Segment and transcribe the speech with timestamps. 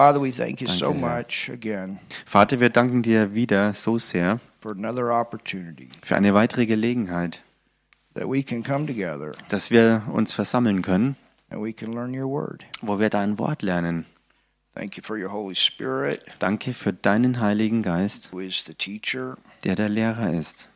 [0.00, 4.40] Father, we thank you Danke, so much again Vater, wir danken dir wieder so sehr
[4.62, 7.42] for another opportunity für eine weitere Gelegenheit,
[8.14, 11.16] that we can come together dass wir uns versammeln können,
[11.50, 12.64] and we can learn your word.
[12.80, 14.06] wo wir dein Wort lernen.
[14.74, 19.36] Thank you for your Holy Spirit, Danke für deinen Heiligen Geist, who is the teacher,
[19.64, 20.70] der der Lehrer ist,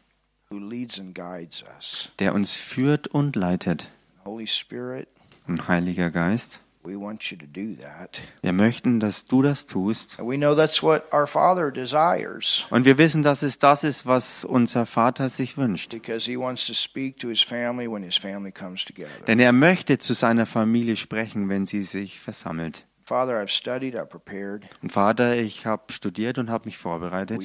[0.50, 2.10] who leads and guides us.
[2.18, 3.88] der uns führt und leitet.
[4.26, 5.08] Holy Spirit,
[5.46, 8.20] Und Heiliger Geist, we want you to do that.
[8.42, 10.18] wir möchten, dass du das tust.
[10.20, 14.06] And we know that's what our Father desires Und wir wissen, dass es das ist,
[14.06, 15.90] was unser Vater sich wünscht.
[15.90, 19.08] because he wants to speak to his family when his family comes together.
[19.26, 22.86] Denn er möchte zu seiner Familie sprechen, wenn sie sich versammelt.
[23.06, 27.40] Father, I've studied, I've prepared, Und Vater, ich habe studiert und habe mich vorbereitet.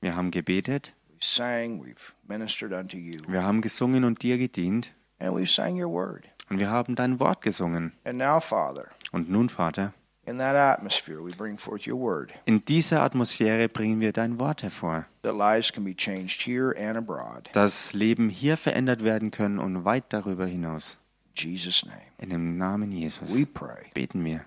[0.00, 4.92] Wir haben gebetet, we've sang, we've ministered unto you, wir haben gesungen und dir gedient.
[5.18, 6.28] and we've sang your word.
[6.52, 7.92] Und wir haben dein Wort gesungen.
[8.04, 9.94] And now, Father, Und nun, Vater,
[10.26, 14.62] in that atmosphere, we bring forth your word in dieser Atmosphäre bringen wir dein Wort
[14.62, 17.48] hervor, that lives can be changed here and abroad.
[17.54, 20.98] dass Leben hier verändert werden können und weit darüber hinaus.
[21.34, 23.86] In Jesus' name, In dem Namen Jesus we pray.
[23.94, 24.44] beten wir.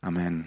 [0.00, 0.46] Amen.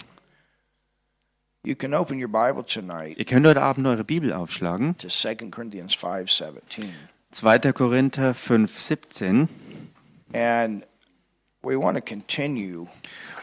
[1.64, 4.98] You can open your Bible tonight Ihr könnt heute Abend eure Bibel aufschlagen.
[4.98, 6.90] to 2 Corinthians 5:17.
[7.32, 7.72] 2.
[7.72, 9.48] Korinther 5, 17.
[10.34, 10.84] And
[11.64, 12.88] we want to continue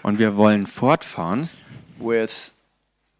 [0.02, 1.48] Und wir wollen fortfahren
[1.98, 2.52] with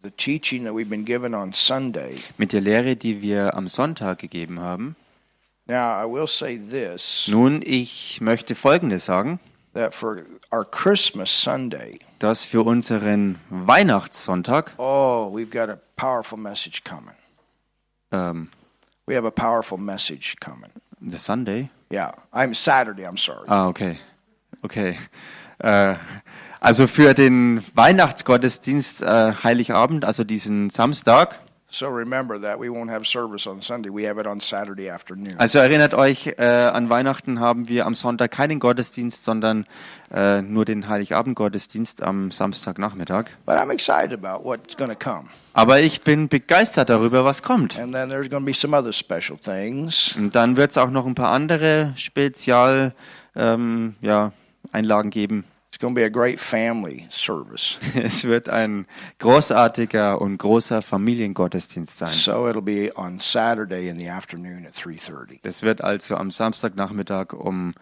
[0.02, 2.16] the teaching that we've been given on Sunday.
[2.38, 4.97] mit der Lehre, die wir am Sonntag gegeben haben.
[5.66, 9.38] Now, I will say this Nun, ich möchte Folgendes sagen,
[9.75, 16.84] that for our Christmas Sunday, dass für unseren Weihnachtssonntag, oh, we've got a powerful message
[16.84, 17.14] coming.
[18.12, 18.48] ähm,
[19.06, 20.70] We have a powerful message coming.
[21.00, 23.47] the Sunday, Yeah, I'm Saturday, I'm sorry.
[23.48, 23.98] ah, okay,
[24.62, 24.98] okay,
[25.58, 25.94] äh,
[26.61, 31.39] also für den Weihnachtsgottesdienst äh, Heiligabend, also diesen Samstag,
[31.70, 33.91] So remember that we won't have service on Sunday.
[33.91, 35.36] We have it on Saturday afternoon.
[35.38, 39.66] also erinnert euch, äh, an Weihnachten haben wir am Sonntag keinen Gottesdienst, sondern
[40.10, 43.26] äh, nur den Heiligabendgottesdienst am Samstagnachmittag.
[43.44, 45.28] But I'm excited about what's going to come.
[45.53, 47.78] Aber ich bin begeistert darüber, was kommt.
[47.78, 50.16] And then there's going to be some other special things.
[50.16, 52.94] Und dann wird es auch noch ein paar andere Spezial
[53.37, 54.32] ähm, ja,
[54.72, 55.44] Einlagen geben.
[55.78, 57.78] It's going to be a great family service.
[57.94, 58.89] Es wird ein
[59.21, 62.09] großartiger und großer Familiengottesdienst sein.
[62.09, 65.38] So it'll be on Saturday in the afternoon at 3:30.
[65.43, 67.75] Das wird also am Samstagnachmittag um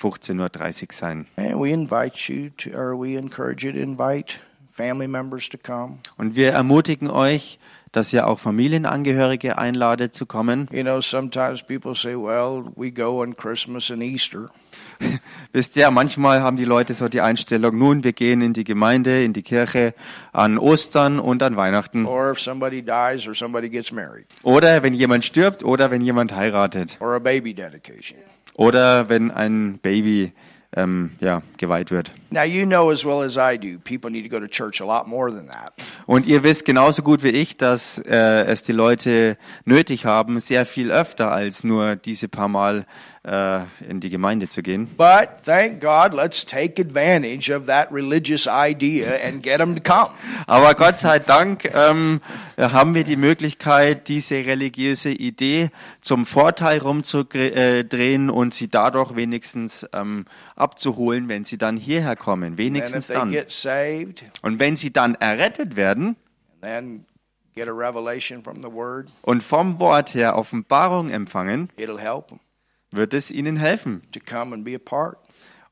[0.00, 1.26] 15.30 Uhr sein.
[1.36, 5.98] And we invite you to or we encourage you to invite family members to come.
[6.16, 7.58] Und wir ermutigen euch,
[7.92, 10.70] dass ihr auch Familienangehörige einladet zu kommen.
[10.72, 14.48] You know, sometimes people say, "Well, we go on Christmas and Easter."
[15.52, 19.24] Wisst ihr, manchmal haben die Leute so die Einstellung, nun, wir gehen in die Gemeinde,
[19.24, 19.94] in die Kirche
[20.32, 22.06] an Ostern und an Weihnachten.
[22.06, 26.34] Or if somebody dies or somebody gets married Oder wenn jemand stirbt oder wenn jemand
[26.34, 26.96] heiratet.
[27.00, 28.18] or a baby dedication.
[28.54, 30.32] Oder wenn ein Baby
[30.74, 32.10] ähm, ja, geweiht wird.
[32.30, 34.84] Now, you know as well as I do, people need to go to church a
[34.84, 35.72] lot more than that.
[36.06, 40.66] Und ihr wisst genauso gut wie ich, dass äh, es die Leute nötig haben, sehr
[40.66, 42.86] viel öfter als nur diese paar Mal
[43.26, 44.86] in die Gemeinde zu gehen.
[44.96, 50.10] But thank God, let's take advantage of that religious idea and get them to come.
[50.46, 52.20] Aber Gott sei Dank ähm,
[52.56, 55.70] haben wir die Möglichkeit, diese religiöse Idee
[56.00, 62.58] zum Vorteil rumzudrehen und sie dadurch wenigstens ähm, abzuholen, wenn sie dann hierher kommen.
[62.58, 63.34] Wenigstens dann.
[63.48, 66.14] saved, Und wenn sie dann errettet werden
[66.60, 67.06] then
[67.54, 72.40] get a revelation from the Word, und vom Wort her Offenbarung empfangen, it'll help them
[72.90, 74.02] wird es ihnen helfen.
[74.12, 75.18] to come and be a part.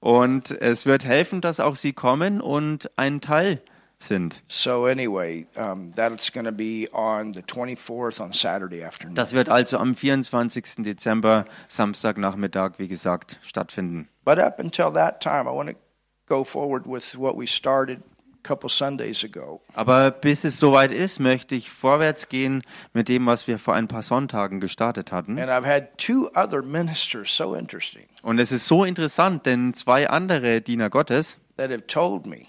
[0.01, 3.63] Und es wird helfen, dass auch sie kommen und ein Teil
[3.99, 4.43] sind.
[4.49, 9.15] So anyway, um, that's going to be on the 24th on Saturday afternoon.
[9.15, 10.83] Das wird also am 24.
[10.85, 14.09] Dezember, Samstagnachmittag, wie gesagt, stattfinden.
[14.25, 15.77] But up until that time, I want to
[16.27, 18.03] go forward with what we started
[18.45, 19.61] a couple Sundays ago.
[19.75, 22.63] Aber bis es soweit ist, möchte ich vorwärts gehen
[22.93, 25.39] mit dem, was wir vor ein paar Sonntagen gestartet hatten.
[25.39, 30.09] And I've had two other ministers so interesting Und es ist so interessant, denn zwei
[30.09, 32.47] andere Diener Gottes, that have told me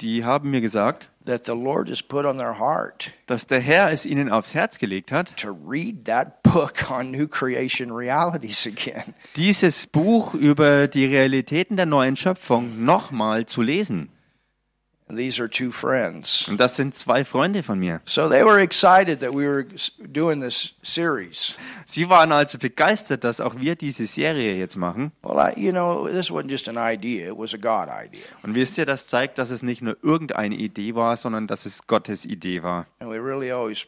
[0.00, 3.90] die haben mir gesagt, that the Lord has put on their heart dass der Herr
[3.90, 9.14] es ihnen aufs Herz gelegt hat, to read that book on new creation realities again.
[9.36, 14.10] dieses Buch über die Realitäten der neuen Schöpfung nochmal zu lesen.
[15.08, 16.48] These are two friends.
[16.48, 18.00] Und das sind zwei Freunde von mir.
[18.04, 19.66] So they were excited that we were
[19.98, 21.58] doing this series.
[21.84, 25.12] Sie waren also begeistert, dass auch wir diese Serie jetzt machen.
[25.22, 28.24] Well, I, you know, this wasn't just an idea, it was a God idea.
[28.42, 31.86] Und wisst ihr, das zeigt, dass es nicht nur irgendeine Idee war, sondern dass es
[31.86, 32.86] Gottes Idee war.
[33.00, 33.86] And we really always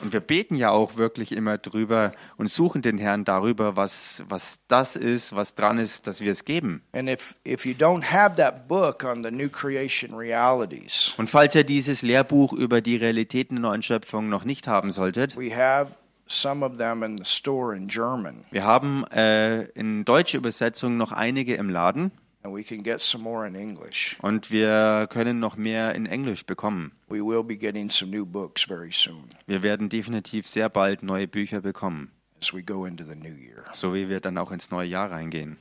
[0.00, 4.58] Und wir beten ja auch wirklich immer drüber und suchen den Herrn darüber, was, was
[4.68, 6.82] das ist, was dran ist, dass wir es geben.
[6.92, 11.54] And if, if you don't have that book on the new creation realities, Und falls
[11.54, 15.92] ihr dieses Lehrbuch über die Realitäten der neuen Schöpfung noch nicht haben solltet, we have
[16.26, 21.12] some of them in the store in German, wir haben äh, in deutsche Übersetzung noch
[21.12, 22.10] einige im Laden
[22.46, 26.92] und wir können noch mehr in Englisch bekommen.
[27.08, 31.28] We will be getting some new books very soon Wir werden definitiv sehr bald neue
[31.28, 32.10] Bücher bekommen,
[32.40, 33.64] as we go into the new year.
[33.72, 35.56] so wie wir dann auch ins neue Jahr reingehen.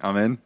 [0.00, 0.38] Amen.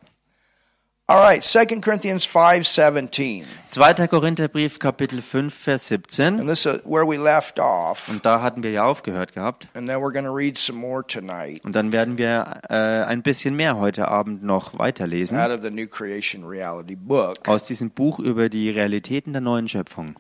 [1.07, 3.45] All right, 2 Corinthians 5:17.
[3.69, 4.09] 2.
[4.09, 6.41] Korintherbrief, Kapitel 5, Vers 17.
[6.41, 8.09] And this is where we left off.
[8.09, 9.69] Und da hatten wir ja aufgehört gehabt.
[9.75, 12.75] And then we're going to read some more tonight Und dann werden wir äh,
[13.05, 17.47] ein bisschen mehr heute Abend noch weiterlesen out of the New Creation Reality book.
[17.47, 20.15] aus diesem Buch über die Realitäten der neuen Schöpfung.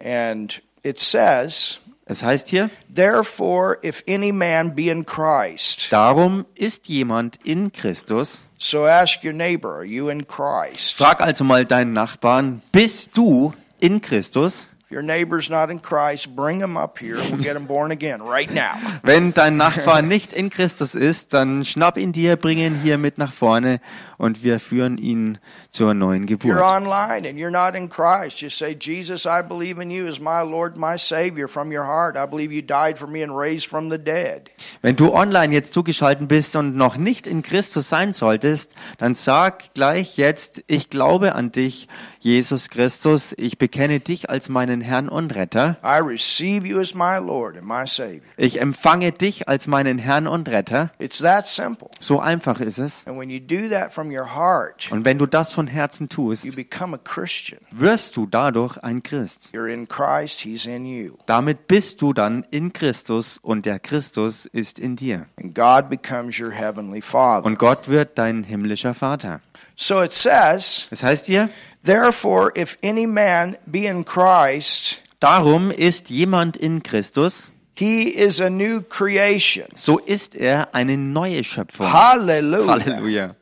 [0.00, 6.88] And it says, Es heißt hier, Therefore, if any man be in Christ, darum ist
[6.88, 8.42] jemand in Christus.
[8.56, 10.96] so ask your neighbor, Are you in Christ?
[10.96, 14.68] Frag also mal deinen Nachbarn, bist du in Christus?
[14.88, 17.16] If your neighbor's not in Christ, bring him up here.
[17.16, 18.72] We'll get him born again right now.
[19.02, 23.18] Wenn dein Nachbar nicht in Christus ist, dann schnapp ihn dir, bring ihn hier mit
[23.18, 23.82] nach vorne
[24.16, 25.36] und wir führen ihn
[25.68, 26.58] zur neuen Geburt.
[26.58, 30.40] online and you're not in Christ, just say, Jesus, I believe in you as my
[30.40, 32.16] Lord, my Savior from your heart.
[32.16, 34.50] I believe you died for me and raised from the dead.
[34.80, 39.74] Wenn du online jetzt zugeschaltet bist und noch nicht in Christus sein solltest, dann sag
[39.74, 41.88] gleich jetzt, ich glaube an dich,
[42.20, 45.76] Jesus Christus, ich bekenne dich als meinen Herrn und Retter.
[45.84, 48.22] I receive you as my Lord and my Savior.
[48.36, 50.90] Ich empfange dich als meinen Herrn und Retter.
[50.98, 51.88] It's that simple.
[52.00, 53.06] So einfach ist es.
[53.06, 56.32] And when you do that from your heart, Und wenn du das von Herzen you
[56.32, 57.60] tust, become a Christian.
[57.70, 59.50] wirst du dadurch ein Christ.
[59.52, 61.14] You're in Christ, He's in you.
[61.26, 65.26] Damit bist du dann in Christus und der Christus ist in dir.
[65.40, 67.44] And God becomes your heavenly Father.
[67.46, 69.40] Und Gott wird dein himmlischer Vater.
[69.80, 71.50] So it says, Das heißt hier,
[71.84, 78.50] Therefore, if any man be in Christ, darum ist jemand in Christus, he is a
[78.50, 79.66] new creation.
[79.76, 81.92] so ist er eine neue Schöpfung.
[81.92, 82.72] Hallelujah.
[82.84, 83.34] Halleluja.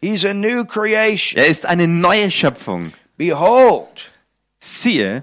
[0.00, 1.38] He's a new creation.
[1.38, 2.92] Er ist eine neue Schöpfung.
[3.18, 4.10] Behold,
[4.58, 5.22] Siehe,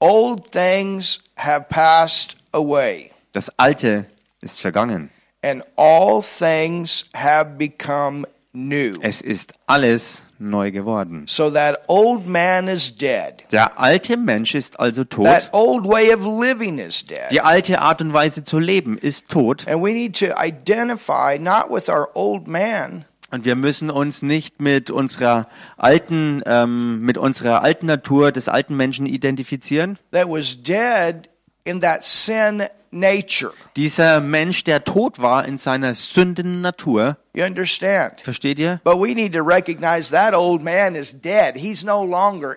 [0.00, 4.06] old things have passed away, das Alte
[4.40, 5.10] ist vergangen.
[5.42, 8.24] and all things have become
[8.66, 8.94] new.
[9.00, 11.24] Es ist alles neu geworden.
[11.26, 13.34] So that old man is dead.
[13.50, 15.24] Der alte Mensch ist also tot.
[15.26, 17.30] That old way of living is dead.
[17.30, 19.66] Die alte Art und Weise zu leben ist tot.
[19.68, 24.60] And we need to identify not with our old man, Und wir müssen uns nicht
[24.60, 29.98] mit unserer alten, ähm, mit unserer alten Natur des alten Menschen identifizieren.
[30.12, 31.28] that was dead
[31.68, 33.52] in that sin nature.
[33.76, 38.20] Dieser Mensch, der tot war in seiner sündenden Natur, You understand?
[38.22, 38.80] versteht ihr?
[38.84, 41.54] But we need to recognize that old man is dead.
[41.56, 42.56] He's no longer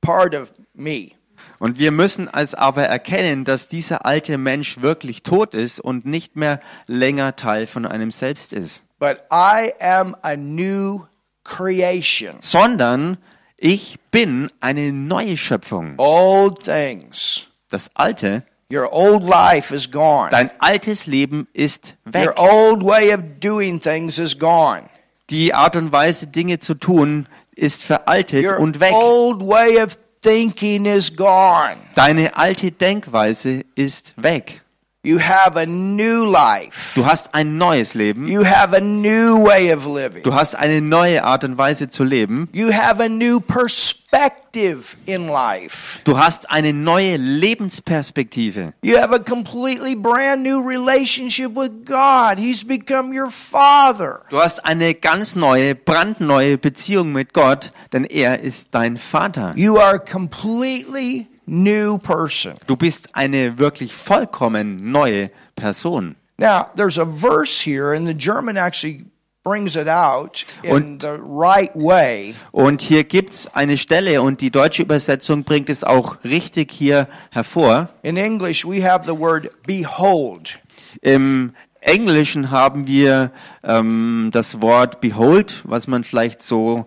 [0.00, 1.12] part of me.
[1.60, 6.36] Und wir müssen es aber erkennen, dass dieser alte Mensch wirklich tot ist und nicht
[6.36, 11.04] mehr länger Teil von einem selbst ist, But I am a new
[11.44, 12.36] creation.
[12.40, 13.18] sondern
[13.56, 15.94] ich bin eine neue Schöpfung.
[15.98, 17.46] Old things.
[17.70, 20.30] Das Alte, Your old life is gone.
[20.30, 22.26] dein altes Leben ist weg.
[22.28, 24.84] Your old way of doing things is gone.
[25.30, 28.92] Die Art und Weise, Dinge zu tun, ist veraltet Your und weg.
[28.92, 31.76] old way of thinking is gone.
[31.94, 34.62] Deine alte Denkweise ist weg.
[35.06, 36.94] You have a new life.
[36.94, 38.26] Du hast ein neues Leben.
[38.26, 40.22] You have a new way of living.
[40.22, 42.48] Du hast eine neue Art und Weise zu leben.
[42.54, 46.00] You have a new perspective in life.
[46.04, 48.72] Du hast eine neue Lebensperspektive.
[48.80, 52.38] You have a completely brand new relationship with God.
[52.38, 54.22] He's become your father.
[54.30, 59.52] Du hast eine ganz neue, brandneue Beziehung mit Gott, denn er ist dein Vater.
[59.54, 62.54] You are completely new person.
[62.66, 66.16] Du bist eine wirklich vollkommen neue Person.
[66.38, 69.04] Now, there's a verse here, and the German actually
[69.44, 72.34] brings it out in Und- the right way.
[72.50, 77.90] Und hier gibt's eine Stelle und die deutsche Übersetzung bringt es auch richtig hier hervor.
[78.02, 80.58] In English, we have the word behold.
[81.02, 83.30] Im Englischen haben wir
[83.62, 86.86] ähm, das Wort behold, was man vielleicht so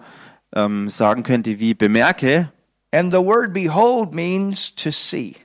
[0.56, 2.52] ähm, sagen könnte wie bemerke.
[2.92, 5.36] And the word behold means to see.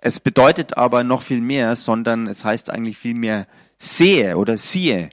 [0.00, 3.46] Es bedeutet aber noch viel mehr, sondern es heißt eigentlich viel mehr
[3.78, 5.10] sehe oder siehe.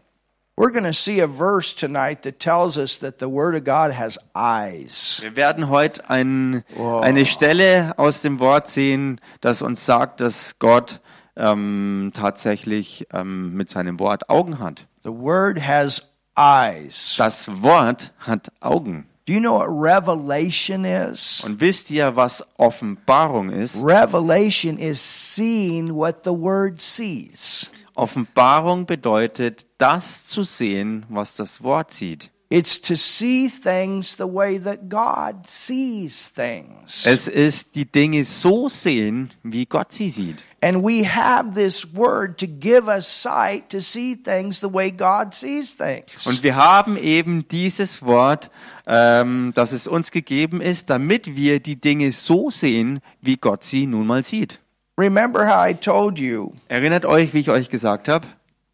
[0.58, 3.98] We're going to see a verse tonight that tells us that the Word of God
[3.98, 5.20] has eyes.
[5.22, 11.02] Wir werden heute ein, eine Stelle aus dem Wort sehen, das uns sagt, dass Gott
[11.36, 14.88] ähm, tatsächlich ähm, mit seinem Wort Augen hat.
[15.04, 17.16] The Word has eyes.
[17.18, 19.10] Das Wort hat Augen.
[19.26, 21.44] Do you know what revelation is?
[21.44, 23.76] Und wisst ihr, was Offenbarung ist?
[23.78, 27.72] Revelation is seeing what the Word sees.
[27.96, 32.30] Offenbarung bedeutet, das zu sehen, was das Wort sieht.
[32.50, 37.08] It's to see things the way that God sees things.
[37.08, 40.44] Es ist die Dinge so sehen, wie Gott sie sieht.
[40.66, 45.36] And we have this word to give us sight to see things the way God
[45.36, 46.26] sees things.
[46.26, 48.50] Und wir haben eben dieses Wort,
[48.88, 53.86] ähm, das es uns gegeben ist, damit wir die Dinge so sehen, wie Gott sie
[53.86, 54.60] nun mal sieht.
[54.98, 58.26] Remember how I told you Erinnert euch, wie ich euch gesagt habe,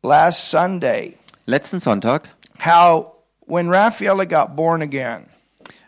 [0.02, 2.30] last Sunday letzten Sonntag,
[2.64, 3.18] how
[3.48, 5.26] when Raffaella got born again,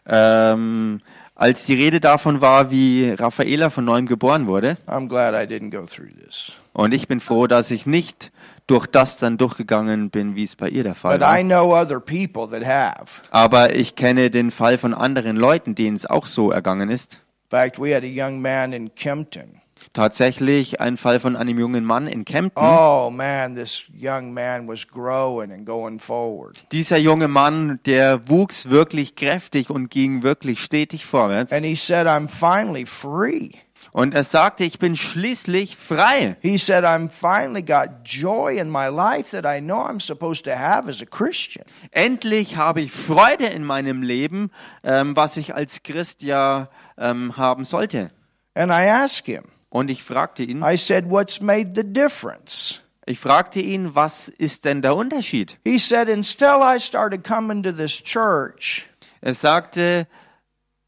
[0.05, 0.99] ähm,
[1.35, 4.77] als die Rede davon war, wie Raffaela von neuem geboren wurde.
[4.87, 6.51] I'm glad I didn't go through this.
[6.73, 8.31] Und ich bin froh, dass ich nicht
[8.67, 11.43] durch das dann durchgegangen bin, wie es bei ihr der Fall But I war.
[11.43, 13.21] know other people that have.
[13.31, 17.19] Aber ich kenne den Fall von anderen Leuten, denen es auch so ergangen ist.
[17.51, 19.61] In fact, we had a young man in Kempton.
[19.93, 22.63] Tatsächlich ein Fall von einem jungen Mann in Kempten.
[22.63, 26.57] Oh man, this young man was growing and going forward.
[26.71, 31.53] Dieser junge Mann, der wuchs wirklich kräftig und ging wirklich stetig vorwärts.
[31.53, 33.51] And he said, I'm finally free.
[33.91, 36.37] Und er sagte, ich bin schließlich frei.
[36.41, 40.57] He said, I'm finally got joy in my life that I know I'm supposed to
[40.57, 41.65] have as a Christian.
[41.91, 44.49] Endlich habe ich Freude in meinem Leben,
[44.83, 48.09] ähm, was ich als Christ ja ähm, haben sollte.
[48.55, 52.79] And I asked him, Und ich fragte ihn, I said, What's made the difference?
[53.07, 55.57] ich fragte ihn, was ist denn der Unterschied?
[55.65, 58.87] He said, Until I started coming to this church,
[59.21, 60.07] Er sagte,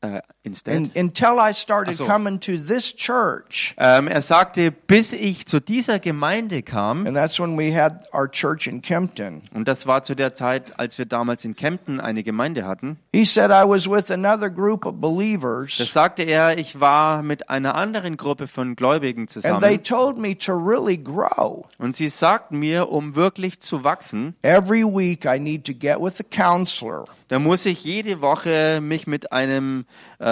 [0.02, 2.06] äh, instead, and, until I started so.
[2.06, 7.40] coming to this church, ähm, er sagte, bis ich zu dieser Gemeinde kam, and that's
[7.40, 9.42] when we had our church in Kempton.
[9.54, 13.26] und das war zu der Zeit, als wir damals in Kempten eine Gemeinde hatten, He
[13.26, 17.76] said, I was with another group of das believers, sagte er, ich war mit einer
[17.76, 21.66] anderen Gruppe von Gläubigen and they zusammen told me to really grow.
[21.78, 26.20] und sie sagten mir, um wirklich zu wachsen, Every week I need to get with
[26.20, 27.06] a counselor.
[27.28, 29.86] da muss ich jede Woche mich mit einem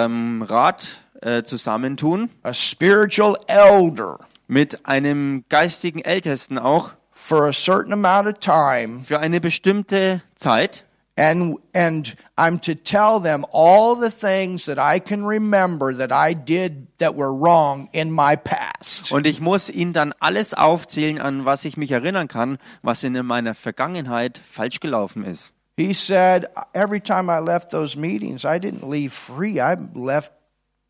[0.04, 7.92] ähm, Rat äh, zusammentun, a spiritual elder mit einem geistigen Ältesten auch, for a certain
[7.92, 10.84] amount of time für eine bestimmte Zeit.
[11.16, 16.34] and and I'm to tell them all the things that I can remember that I
[16.34, 19.12] did that were wrong in my past.
[19.12, 23.14] Und ich muss ihnen dann alles aufzählen, an was ich mich erinnern kann, was in
[23.24, 25.52] meiner Vergangenheit falsch gelaufen ist.
[25.76, 29.60] He said every time I left those meetings I didn't leave free.
[29.60, 30.32] I left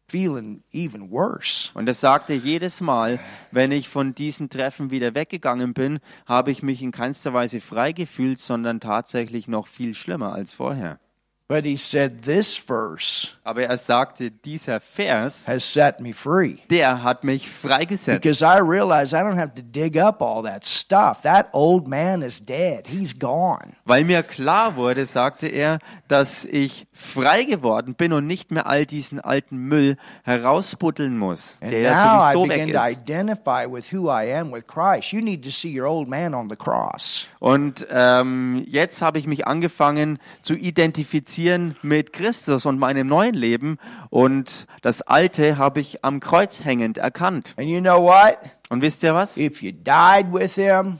[0.09, 1.71] feeling even worse.
[1.75, 3.19] Und er sagte, jedes Mal,
[3.51, 7.93] wenn ich von diesen Treffen wieder weggegangen bin, habe ich mich in keinster Weise frei
[7.93, 11.01] gefühlt, sondern tatsächlich noch viel schlimmer als vorher.
[11.47, 16.57] But he said this verse Aber er sagte, dieser Vers, has set me free.
[16.71, 18.23] der hat mich freigesetzt.
[18.23, 21.21] Because I realize I don't have to dig up all that stuff.
[21.21, 22.87] That old man is dead.
[22.87, 23.75] He's gone.
[23.85, 28.87] Weil mir klar wurde, sagte er, dass ich frei geworden bin und nicht mehr all
[28.87, 33.01] diesen alten Müll herausbuddeln muss, And der ja sowieso weg ist.
[33.01, 35.13] identify with who I am with Christ.
[35.13, 37.29] You need to see your old man on the cross.
[37.39, 41.34] Und ähm, jetzt habe ich mich angefangen zu identifizieren
[41.83, 43.79] mit Christus und meinem neuen Leben.
[44.11, 47.55] Und das Alte habe ich am Kreuz hängend erkannt.
[47.57, 48.39] And you know what?
[48.69, 49.37] Und wisst ihr was?
[49.37, 50.99] If you died with him,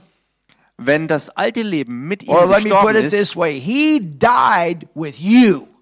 [0.77, 3.57] Wenn das alte Leben mit ihm gestorben ist, way,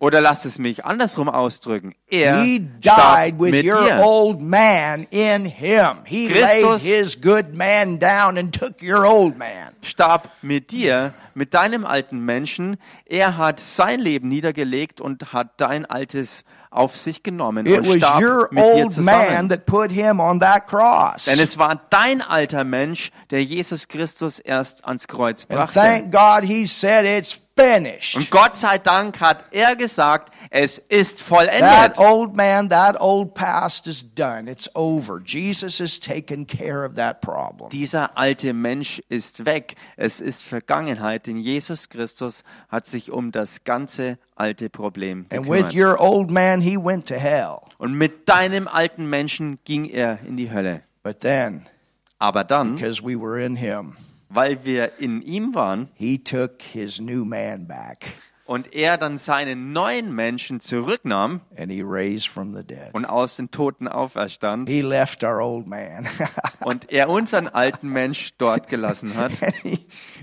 [0.03, 3.99] oder lasst es mich andersrum ausdrücken, er He starb died with mit your dir.
[4.03, 5.99] old man in him.
[6.05, 9.69] He laid Christus- his good man down and took your old man.
[9.81, 12.75] starb mit dir, mit deinem alten Menschen.
[13.05, 18.21] Er hat sein Leben niedergelegt und hat dein altes auf sich genommen It und starb
[18.21, 19.47] your mit dir zusammen.
[19.49, 21.25] that put him on that cross.
[21.25, 25.79] Denn es war dein alter Mensch, der Jesus Christus erst ans Kreuz And brachte.
[25.79, 28.15] thank God he said it's finished.
[28.17, 31.97] Und Gott sei Dank hat er gesagt, es ist That vollendet.
[31.97, 34.49] old man, that old past is done.
[34.49, 35.21] It's over.
[35.23, 37.69] Jesus has taken care of that problem.
[37.69, 39.75] Dieser alte Mensch ist weg.
[39.97, 45.69] Es ist Vergangenheit, denn Jesus Christus hat sich um das ganze alte Problem And with
[45.69, 45.75] gekümmert.
[45.75, 47.57] your old man, he went to hell.
[47.77, 50.81] Und mit deinem alten Menschen ging er in die Hölle.
[51.03, 51.65] But then,
[52.17, 53.95] Aber dann, because we were in him,
[54.33, 58.05] weil wir in ihm waren he took his new man back
[58.45, 62.93] und er dann seinen neuen Menschen zurücknahm and he raised from the dead.
[62.93, 66.07] und aus den Toten auferstand He left our old man.
[66.65, 69.79] und er unseren alten Mensch dort gelassen hat and, he,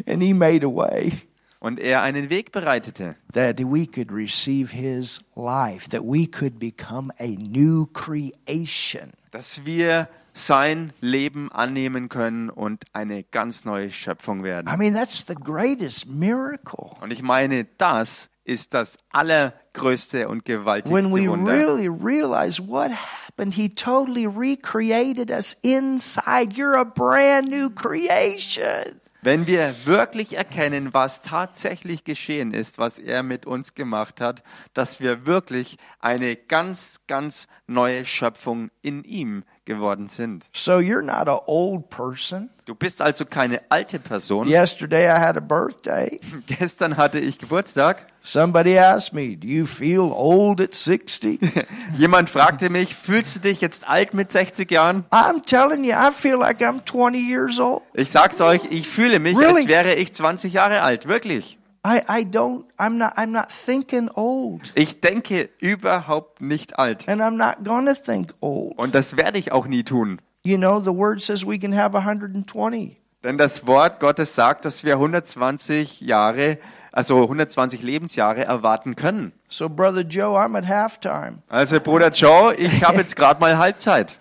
[0.06, 1.12] and he made a way
[1.60, 7.12] und er einen Weg bereitete, that we could receive his life, that we could become
[7.18, 9.12] a new creation.
[9.30, 10.08] dass wir
[10.46, 14.78] sein Leben annehmen können und eine ganz neue Schöpfung I werden.
[14.78, 16.90] mean, that's the greatest miracle.
[17.00, 21.52] Und ich meine, das ist das allergrößte und When gewaltigste we Wunder.
[21.52, 26.54] really realize what happened, he totally recreated us inside.
[26.54, 29.00] You're a brand new creation.
[29.22, 34.42] Wenn wir wirklich erkennen, was tatsächlich geschehen ist, was er mit uns gemacht hat,
[34.72, 40.46] dass wir wirklich eine ganz, ganz neue Schöpfung in ihm geworden sind.
[40.52, 42.50] So you're not an old person.
[42.66, 44.48] Du bist also keine alte Person.
[44.48, 46.20] Yesterday I had a birthday.
[46.46, 48.06] Gestern hatte ich Geburtstag.
[48.20, 51.40] Somebody asked me, Do you feel old at 60?
[51.96, 55.04] Jemand fragte mich, fühlst du dich jetzt alt mit 60 Jahren?
[55.10, 57.82] I'm telling you, I feel like I'm 20 years old.
[57.94, 59.60] Ich sag's euch, ich fühle mich, Really?
[59.60, 61.58] als wäre ich 20 Jahre alt, wirklich.
[61.82, 64.72] I, I don't I'm not I'm not thinking old.
[64.74, 67.08] Ich denke überhaupt nicht alt.
[67.08, 68.76] And I'm not gonna think old.
[68.76, 70.20] Und das werde ich auch nie tun.
[70.44, 72.96] You know, the word says we can have 120.
[73.24, 76.58] Denn das Wort Gottes sagt, dass wir 120 Jahre,
[76.92, 79.32] also 120 Lebensjahre erwarten können.
[79.48, 81.42] So brother Joe, I'm at halftime.
[81.48, 84.19] Also Bruder Joe, ich habe jetzt gerade mal Halbzeit.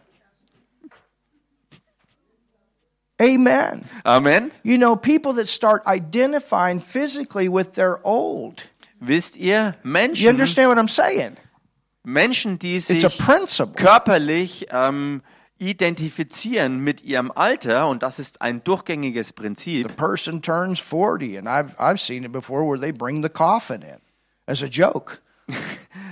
[3.22, 3.84] Amen.
[4.06, 4.52] Amen.
[4.64, 8.64] You know, people that start identifying physically with their old.
[9.02, 10.22] Wisst ihr, Menschen.
[10.24, 11.38] You understand what I'm saying?
[12.04, 13.76] Menschen, die It's sich a principle.
[13.76, 15.22] körperlich ähm,
[15.60, 21.48] identifizieren mit ihrem Alter, und das ist ein durchgängiges Prinzip, The person turns 40, and
[21.48, 23.98] I've, I've seen it before where they bring the coffin in
[24.48, 25.22] as a joke.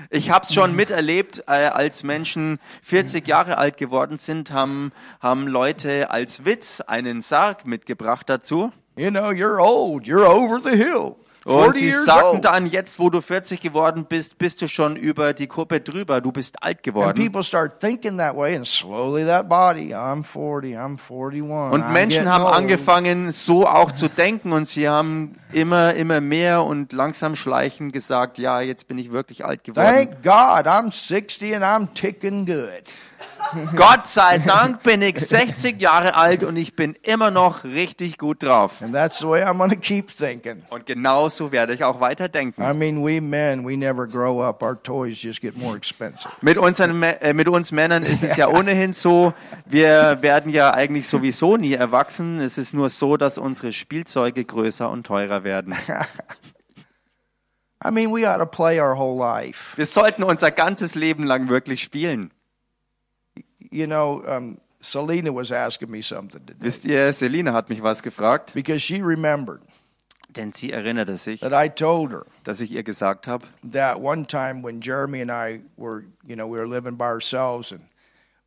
[0.09, 5.47] Ich habe es schon miterlebt, äh, als Menschen 40 Jahre alt geworden sind, haben, haben
[5.47, 8.71] Leute als Witz einen Sarg mitgebracht dazu.
[8.95, 11.17] You know, you're old, you're over the hill.
[11.47, 15.33] Und 40 sie sagten dann, jetzt wo du 40 geworden bist, bist du schon über
[15.33, 17.15] die Kuppe drüber, du bist alt geworden.
[17.15, 21.71] people start thinking that way, and slowly that body, I'm 40, I'm 41.
[21.71, 26.91] Und Menschen haben angefangen, so auch zu denken und sie haben immer, immer mehr und
[26.91, 29.87] langsam schleichend gesagt, ja, jetzt bin ich wirklich alt geworden.
[29.87, 32.83] Thank God, I'm 60 and I'm ticking good.
[33.75, 38.43] Gott sei Dank bin ich 60 Jahre alt und ich bin immer noch richtig gut
[38.43, 38.81] drauf.
[38.81, 40.63] And that's the way I'm going to keep thinking.
[40.69, 42.61] Und genauso werde ich auch weiter denken.
[42.61, 44.61] I mean, we men, we never grow up.
[44.61, 46.29] Our toys just get more expensive.
[46.41, 49.33] Mit, unseren, äh, mit uns Männern ist es ja ohnehin so,
[49.65, 52.39] wir werden ja eigentlich sowieso nie erwachsen.
[52.39, 55.75] Es ist nur so, dass unsere Spielzeuge größer und teurer werden.
[57.83, 59.77] I mean, we ought to play our whole life.
[59.77, 62.31] Wir sollten unser ganzes Leben lang wirklich spielen.
[63.71, 66.59] You know, um, Selena was asking me something today.
[66.61, 69.61] Wisst ihr, Selina hat mich was gefragt, because she remembered
[70.37, 74.25] denn sie erinnerte sich, that I told her dass ich ihr gesagt habe, that one
[74.25, 77.81] time when Jeremy and I were, you know, we were living by ourselves and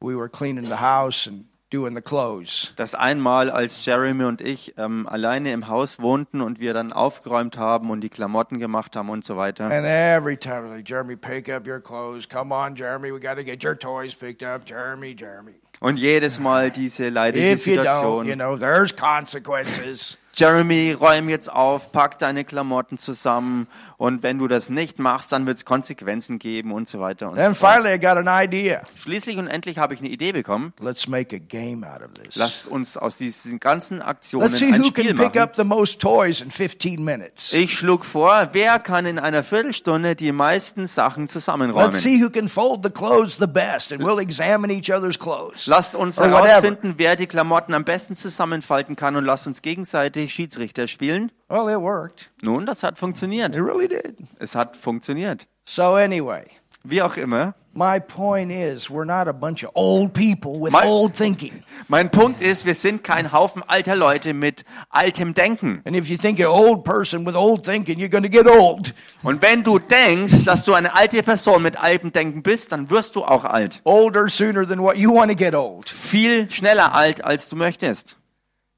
[0.01, 2.73] we were cleaning the house and doing the clothes.
[2.77, 7.57] dass einmal, als Jeremy und ich ähm, alleine im Haus wohnten und wir dann aufgeräumt
[7.57, 9.65] haben und die Klamotten gemacht haben und so weiter.
[9.65, 12.29] And every time, like, Jeremy, pick up your clothes.
[12.29, 14.63] Come on, Jeremy, we got to get your toys picked up.
[14.67, 15.55] Jeremy, Jeremy.
[15.81, 18.27] Und jedes Mal diese leidige If you don't, Situation.
[18.27, 20.19] you know, there's consequences.
[20.35, 23.67] Jeremy, räum jetzt auf, pack deine Klamotten zusammen
[24.01, 27.29] und wenn du das nicht machst, dann wird es Konsequenzen geben und so weiter.
[27.29, 27.75] Und Then so fort.
[27.75, 28.81] finally, I got an idea.
[28.97, 30.73] Schließlich und endlich habe ich eine Idee bekommen.
[30.81, 32.37] Let's make a game out of this.
[32.37, 35.43] Lasst uns aus diesen ganzen Aktionen Let's see ein who Spiel can pick machen.
[35.43, 37.53] up the most toys in 15 minutes.
[37.53, 41.91] Ich schlug vor, wer kann in einer Viertelstunde die meisten Sachen zusammenräumen?
[41.91, 45.67] Let's see who can fold the clothes the best, and we'll examine each other's clothes.
[45.67, 50.87] Lasst uns herausfinden, wer die Klamotten am besten zusammenfalten kann und lasst uns gegenseitig Schiedsrichter
[50.87, 51.31] spielen.
[51.51, 52.31] Well, it worked.
[52.43, 53.57] Nun, das hat funktioniert.
[53.57, 54.17] It really did.
[54.39, 55.47] Es hat funktioniert.
[55.65, 56.45] So anyway,
[56.85, 57.55] Wie auch immer.
[57.73, 61.63] My point is, we're not a bunch of old people with My- old thinking.
[61.89, 65.83] Mein Punkt ist, wir sind kein Haufen alter Leute mit altem Denken.
[65.85, 68.95] And if you think an old person with old thinking, you're going to get old.
[69.23, 73.15] Und wenn du denkst, dass du eine alte Person mit altem Denken bist, dann wirst
[73.15, 73.81] du auch alt.
[73.85, 75.89] Older sooner than what you want to get old.
[75.89, 78.17] Viel schneller alt, als du möchtest.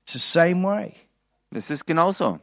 [0.04, 0.94] It's the same way
[1.50, 2.40] Das ist genauso.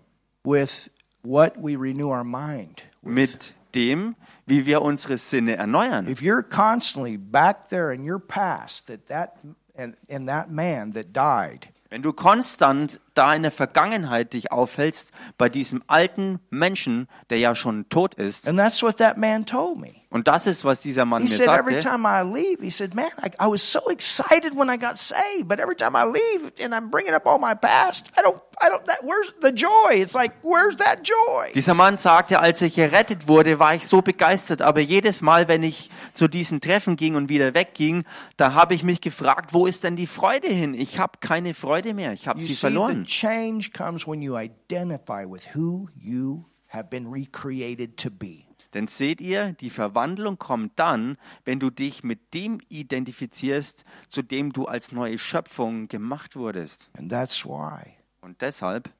[0.50, 0.90] With
[1.22, 2.82] what we renew our mind.
[3.04, 4.16] Mit dem,
[4.48, 6.08] wie wir unsere Sinne erneuern.
[6.08, 9.38] If you're constantly back there in your past, that that
[9.76, 15.12] and, and that man that died, Wenn du konstant da in der Vergangenheit dich aufhältst,
[15.38, 19.78] bei diesem alten Menschen, der ja schon tot ist, and that's what that man told
[19.80, 19.96] me.
[20.12, 22.72] und das ist, was dieser Mann He mir said every sagte, time I leave, he
[22.72, 26.06] said, "Man, I, I was so excited when I got saved, but every time I
[26.06, 28.84] leave and I'm bringing up all my past, I don't, I don't.
[28.88, 30.02] That where's the joy?
[30.02, 31.52] It's like, where's that joy?
[31.54, 35.62] Dieser Mann sagte, als ich errettet wurde, war ich so begeistert, aber jedes Mal, wenn
[35.62, 38.04] ich zu diesen Treffen ging und wieder wegging,
[38.38, 40.74] da habe ich mich gefragt, wo ist denn die Freude hin?
[40.74, 43.06] Ich habe keine Freude mehr, ich habe sie verloren.
[43.10, 48.46] Change comes when you identify with who you have been recreated to be.
[48.74, 54.54] Denn seht ihr, die Verwandlung kommt dann, wenn du dich mit dem identifizierst, zu dem
[54.54, 56.92] du als neue Schöpfung gemacht wurdest.
[56.96, 58.92] And that's why Und deshalb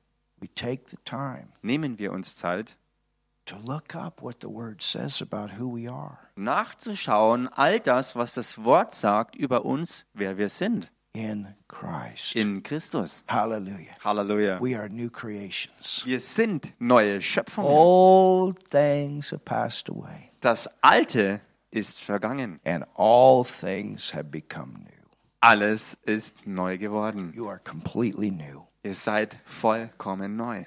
[0.42, 2.78] we take the time nehmen wir uns Zeit,
[3.46, 8.34] to look up what the Word says about who we are nachzuschauen, all das, was
[8.34, 10.92] das Wort sagt über uns, wer wir sind.
[11.20, 12.36] In Christ.
[12.36, 13.24] In Christus.
[13.28, 13.96] Hallelujah.
[14.04, 14.60] Halleluja.
[14.62, 16.02] We are new creations.
[16.06, 17.70] Wir sind neue Schöpfungen.
[17.70, 22.60] Old things have passed away, Das Alte ist vergangen.
[22.66, 24.96] and all things have become new.
[25.42, 27.32] Alles ist neu geworden.
[27.36, 28.66] You are completely new.
[28.84, 30.64] Ihr seid vollkommen neu.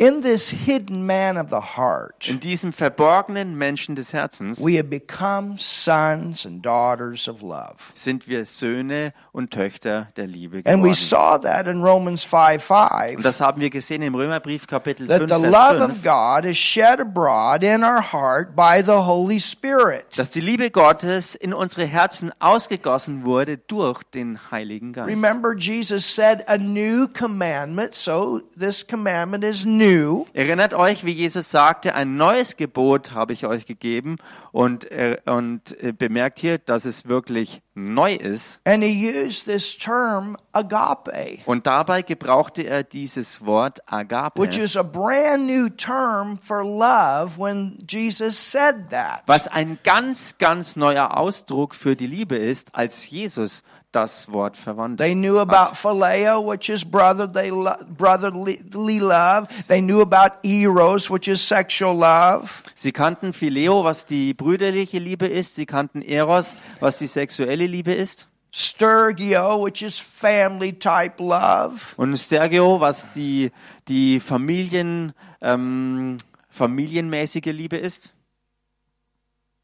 [0.00, 4.88] In this hidden man of the heart, In diesem verborgenen Menschen des Herzens we have
[4.88, 7.78] become sons and daughters of love.
[7.94, 10.72] sind wir Söhne und Töchter der Liebe geworden.
[10.72, 13.16] And we saw that in Romans 5 5.
[13.16, 16.56] Und das haben wir gesehen im Römerbrief Kapitel that 5, the love of God is
[16.56, 20.16] shed abroad in our heart by the Holy Spirit.
[20.16, 25.08] dass die Liebe Gottes in unsere Herzen ausgegossen wurde durch den Heiligen Geist.
[25.08, 29.87] Remember, Jesus said, A new commandment, so this commandment is new.
[30.32, 34.16] Erinnert euch, wie Jesus sagte, ein neues Gebot habe ich euch gegeben
[34.52, 38.60] und, äh, und äh, bemerkt hier, dass es wirklich neu ist.
[38.64, 44.76] And he used this term agape, Und dabei gebrauchte er dieses Wort Agape, which is
[44.76, 49.22] a brand new term for love when Jesus said that.
[49.26, 54.98] was ein ganz, ganz neuer Ausdruck für die Liebe ist, als Jesus das Wort verwandt.
[54.98, 57.50] They knew about phileo, which is brotherly,
[57.88, 59.48] brotherly love.
[59.66, 62.62] They knew about eros, which is sexual love.
[62.74, 65.54] Sie kannten Phileo, was die brüderliche Liebe ist.
[65.54, 68.28] Sie kannten Eros, was die sexuelle Liebe ist.
[68.50, 71.94] Stergio, which is family type love.
[71.96, 73.52] Und Stergio, was die,
[73.88, 76.16] die Familien, ähm,
[76.50, 78.12] familienmäßige Liebe ist.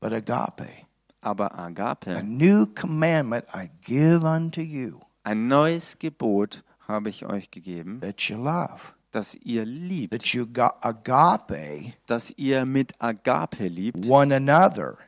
[0.01, 0.84] But agape,
[1.25, 7.51] Aber a Agape, new commandment I give unto you, ein neues Gebot habe ich euch
[7.51, 13.69] gegeben, that you love, dass ihr liebt, that you ga- agape dass ihr mit Agape
[13.69, 14.99] liebt, one another,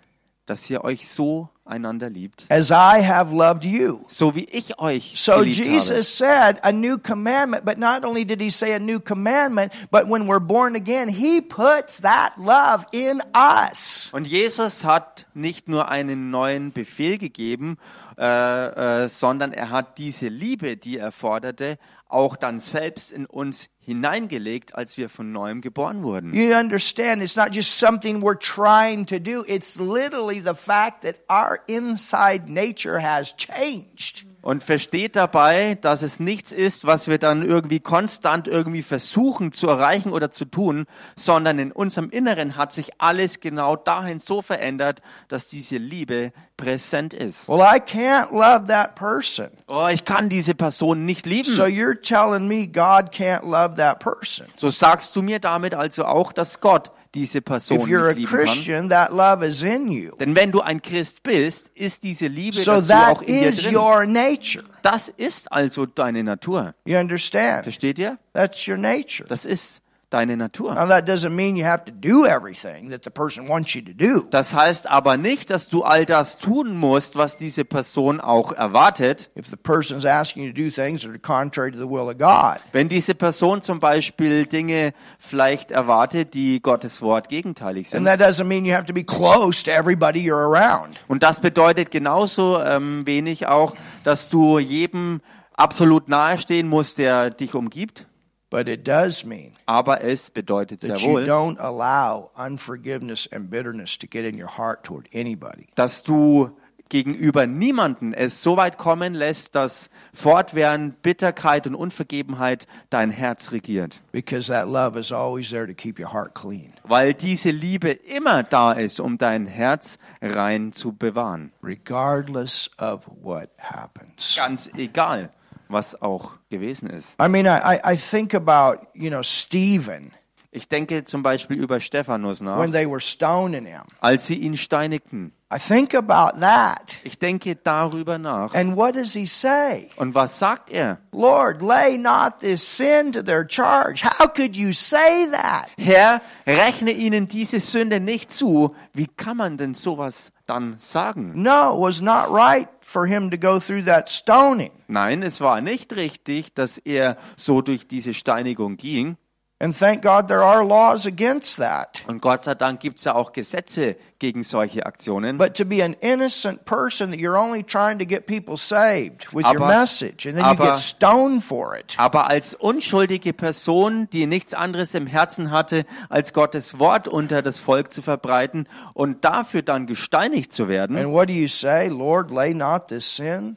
[0.46, 4.00] dass ihr euch so einander liebt, as I have loved you.
[4.08, 5.70] so wie ich euch So geliebt habe.
[5.70, 10.08] Jesus said a new commandment, but not only did he say a new commandment, but
[10.08, 14.10] when we're born again, he puts that love in us.
[14.12, 17.78] Und Jesus hat nicht nur einen neuen Befehl gegeben,
[18.18, 23.68] äh, äh, sondern er hat diese Liebe, die er forderte, auch dann selbst in uns
[23.78, 26.32] hineingelegt, als wir von neuem geboren wurden.
[26.32, 29.44] You understand, it's not just something we're trying to do.
[29.46, 34.24] It's literally the fact that our inside nature has changed.
[34.46, 39.66] Und versteht dabei, dass es nichts ist, was wir dann irgendwie konstant irgendwie versuchen zu
[39.66, 45.02] erreichen oder zu tun, sondern in unserem Inneren hat sich alles genau dahin so verändert,
[45.26, 47.48] dass diese Liebe präsent ist.
[47.48, 49.48] Well, I can't love that person.
[49.66, 51.48] Oh, ich kann diese Person nicht lieben.
[51.48, 54.46] So you're telling me God can't love that person.
[54.54, 58.18] So sagst du mir damit also auch, dass Gott diese Person If you're a nicht
[58.18, 58.28] lieben.
[58.30, 60.14] Christian, that love is in you.
[60.20, 63.48] Denn wenn du ein Christ bist, ist diese Liebe So dazu auch that in dir
[63.48, 63.76] is drin.
[63.76, 64.64] your nature.
[64.82, 66.74] Das ist also deine Natur.
[66.84, 67.64] You understand?
[67.64, 68.18] Versteht ihr?
[68.34, 69.26] That's your nature.
[69.28, 70.74] Das ist deine Natur.
[70.74, 73.92] Now, that doesn't mean you have to do everything that the person wants you to
[73.92, 74.26] do.
[74.30, 79.30] Das heißt aber nicht, dass du all das tun musst, was diese Person auch erwartet.
[79.36, 82.18] If the person's asking you to do things that are contrary to the will of
[82.18, 82.60] God.
[82.72, 88.04] Wenn diese Person zum Beispiel Dinge vielleicht erwartet, die Gottes Wort gegenteilig And sind.
[88.06, 90.96] that doesn't mean you have to be close to everybody you're around.
[91.08, 95.20] Und das bedeutet genauso ähm, wenig auch, dass du jedem
[95.56, 98.06] absolut nahestehen musst, der dich umgibt.
[98.48, 103.50] But it does mean Aber es bedeutet sehr that you wohl, don't allow unforgiveness and
[103.50, 105.66] bitterness to get in your heart toward anybody.
[105.74, 106.50] dass du
[106.88, 114.00] gegenüber niemanden es so weit kommen lässt, dass fortwährend Bitterkeit und Unvergebenheit dein Herz regiert.
[114.12, 118.44] Because that love is always there to keep your heart clean, Weil diese Liebe immer
[118.44, 121.50] da ist, um dein Herz rein zu bewahren.
[121.60, 124.36] regardless of what happens.
[124.36, 125.30] Ganz egal,
[125.68, 127.16] was auch gewesen ist.
[127.20, 130.12] I mean, I, I- think about, you know, Stephen
[130.56, 133.82] Ich denke zum Beispiel über Stephanus nach, when they were stoning him.
[134.00, 135.32] als sie ihn steinigten.
[135.52, 136.96] I think about that.
[137.04, 138.54] Ich denke darüber nach.
[138.54, 139.90] And what does he say?
[139.96, 140.98] Und was sagt er?
[141.12, 144.02] Lord, lay not this sin to their charge.
[144.02, 145.68] How could you say that?
[145.76, 148.74] Herr, rechne ihnen diese Sünde nicht zu.
[148.94, 151.32] Wie kann man denn sowas dann sagen?
[151.34, 154.70] No, it was not right for him to go through that stoning.
[154.88, 159.16] Nein, es war nicht richtig, dass er so durch diese Steinigung ging.
[159.58, 162.02] And thank God there are laws against that.
[162.06, 165.38] Und Gott sei Dank gibt es ja auch Gesetze gegen solche Aktionen.
[165.38, 169.46] But to be an innocent person that you're only trying to get people saved with
[169.46, 171.94] your Aber- message, and then you aber- get stoned for it.
[171.96, 177.58] Aber als unschuldige Person, die nichts anderes im Herzen hatte, als Gottes Wort unter das
[177.58, 180.98] Volk zu verbreiten und dafür dann gesteinigt zu werden.
[180.98, 181.88] And what do you say?
[181.88, 183.56] Lord, lay not this sin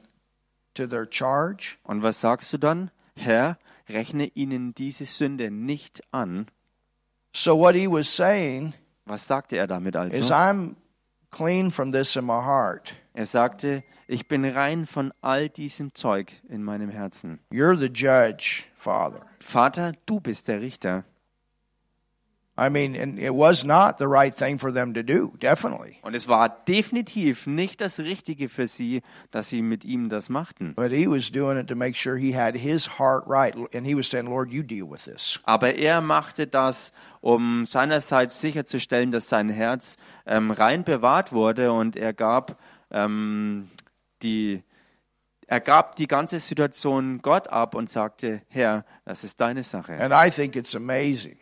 [0.75, 1.75] to their charge.
[1.83, 2.89] Und was sagst du dann?
[3.17, 3.57] Herr,
[3.89, 6.47] rechne ihnen diese Sünde nicht an.
[7.35, 8.73] So what he was saying
[9.05, 10.33] Was sagte er damit is also?
[10.33, 10.75] I'm
[11.31, 12.95] clean from this in my heart.
[13.13, 17.39] Er sagte, ich bin rein von all diesem Zeug in meinem Herzen.
[17.51, 19.25] You're the judge, Father.
[19.39, 21.03] Vater, du bist der Richter.
[22.59, 25.97] I mean, and it was not the right thing for them to do, definitely.
[26.01, 30.73] Und es war definitiv nicht das Richtige für sie, dass sie mit ihm das machten.
[30.75, 33.55] But he was doing it to make sure he had his heart right.
[33.73, 35.39] And he was saying, Lord, you deal with this.
[35.43, 36.91] Aber er machte das,
[37.21, 39.95] um seinerseits sicherzustellen, dass sein Herz
[40.25, 42.59] ähm, rein bewahrt wurde und er gab
[42.91, 43.69] ähm,
[44.21, 44.63] die
[45.47, 49.93] er gab die ganze Situation Gott ab und sagte, Herr, das ist deine Sache.
[49.99, 51.37] And I think it's amazing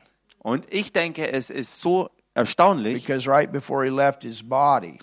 [0.47, 4.97] Und ich denke, es ist so erstaunlich, because right before he left his body,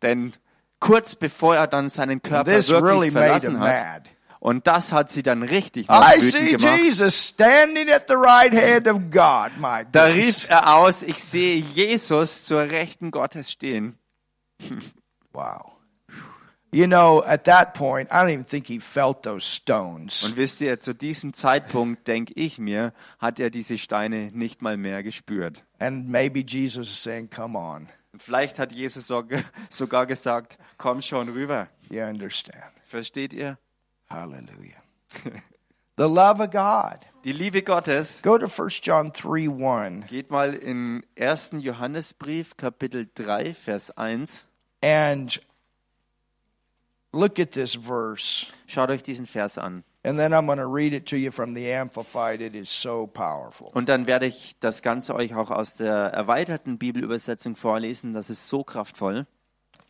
[0.00, 0.32] denn
[0.80, 4.10] kurz bevor er dann seinen Körper this really wirklich made him verlassen hat, mad.
[4.40, 8.14] und das hat sie dann richtig noch I see wütend gemacht, Jesus standing at the
[8.14, 9.50] right hand of God.
[9.58, 13.98] My da rief er aus, ich sehe Jesus zur Rechten Gottes stehen.
[15.34, 15.77] Wow.
[16.70, 20.24] You know, at that point, I don't even think he felt those stones.
[20.24, 24.76] Und wisst ihr, zu diesem Zeitpunkt, denke ich mir, hat er diese Steine nicht mal
[24.76, 25.64] mehr gespürt.
[25.78, 27.88] And maybe Jesus is saying, Come on.
[28.18, 31.68] Vielleicht hat Jesus sogar sogar gesagt, komm schon rüber.
[31.88, 32.72] You understand.
[32.84, 33.58] Versteht ihr?
[34.10, 34.82] Hallelujah.
[35.96, 36.98] the love of God.
[37.24, 40.06] Die Liebe Gottes Go to 1 John 3 1.
[40.08, 41.52] geht mal in 1.
[41.58, 44.46] Johannesbrief, Kapitel 3, Vers 1.
[44.80, 45.40] And
[47.18, 48.46] look at this verse.
[48.66, 49.84] Schaut euch diesen Vers an.
[50.04, 52.40] And then I'm going to read it to you from the Amplified.
[52.40, 53.70] It is so powerful.
[53.74, 58.12] Und dann werde ich das Ganze euch auch aus der erweiterten Bibelübersetzung vorlesen.
[58.12, 59.26] Das ist so kraftvoll.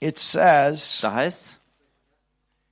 [0.00, 1.60] It says Da heißt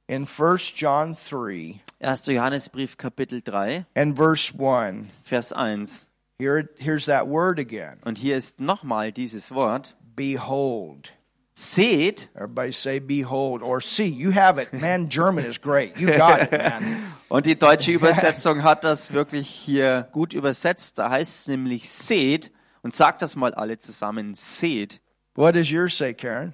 [0.06, 2.26] in 1 John 3 1.
[2.26, 6.06] Johannesbrief, Kapitel 3, and verse 1, Vers 1.
[6.38, 9.96] here, here's that word again Und hier ist nochmal dieses Wort.
[10.14, 11.12] Behold.
[11.58, 14.08] Seht, Everybody say behold or see.
[14.08, 14.74] You have it.
[14.74, 15.96] Man, German is great.
[15.96, 17.14] You got it, man.
[17.30, 20.98] Und die deutsche Übersetzung hat das wirklich hier gut übersetzt.
[20.98, 25.00] Da heißt es nämlich seht und sagt das mal alle zusammen, seht.
[25.34, 26.52] What does yours say, Karen?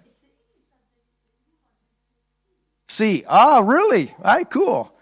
[2.88, 3.24] See.
[3.26, 4.14] Ah, really?
[4.22, 4.92] All cool.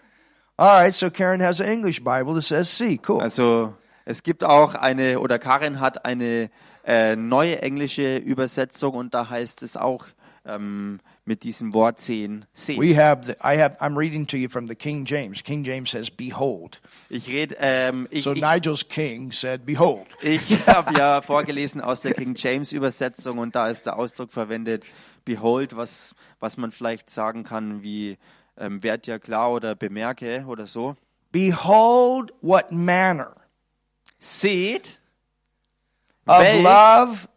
[0.57, 2.99] All right, so Karen has an English Bible that says see.
[3.07, 3.21] Cool.
[3.21, 6.49] Also es gibt auch eine, oder Karin hat eine
[6.85, 10.05] äh, neue englische Übersetzung und da heißt es auch
[10.45, 12.79] ähm, mit diesem Wort sehen, seht.
[12.79, 15.43] We have the, I have I'm reading to you from the King James.
[15.43, 16.81] King James says behold.
[17.09, 20.07] Ich rede, ähm, ich, So ich, Nigel's king said behold.
[20.21, 24.85] ich habe ja vorgelesen aus der King James Übersetzung und da ist der Ausdruck verwendet,
[25.23, 28.17] behold, was, was man vielleicht sagen kann wie
[28.57, 30.95] ähm, werd ja klar oder bemerke oder so.
[31.31, 33.35] Behold what manner.
[34.19, 34.99] Seht,
[36.27, 37.27] of Welch- love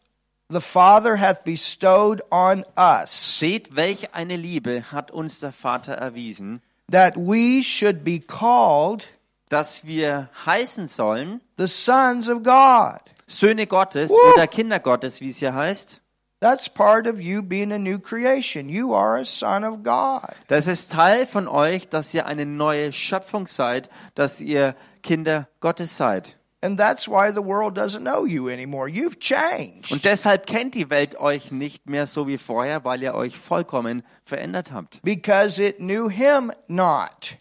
[0.51, 6.63] the Father hath bestowed on us, Seht, welch eine Liebe hat uns der Vater erwiesen,
[6.91, 9.07] that we should be called
[9.49, 13.01] dass wir heißen sollen, the sons of God.
[13.27, 14.35] Söhne Gottes Woo!
[14.35, 16.01] oder Kinder Gottes, wie es hier heißt.
[16.41, 18.69] That's part of you being a new creation.
[18.69, 20.29] You are a son of God.
[20.49, 25.97] Das ist Teil von euch, dass ihr eine neue Schöpfung seid, dass ihr Kinder Gottes
[25.97, 26.37] seid.
[26.65, 28.89] And that's why the world doesn't know you anymore.
[28.89, 29.93] You've changed.
[29.93, 34.03] Und deshalb kennt die Welt euch nicht mehr so wie vorher, weil ihr euch vollkommen
[34.25, 35.03] verändert habt.
[35.03, 37.37] because it knew him not.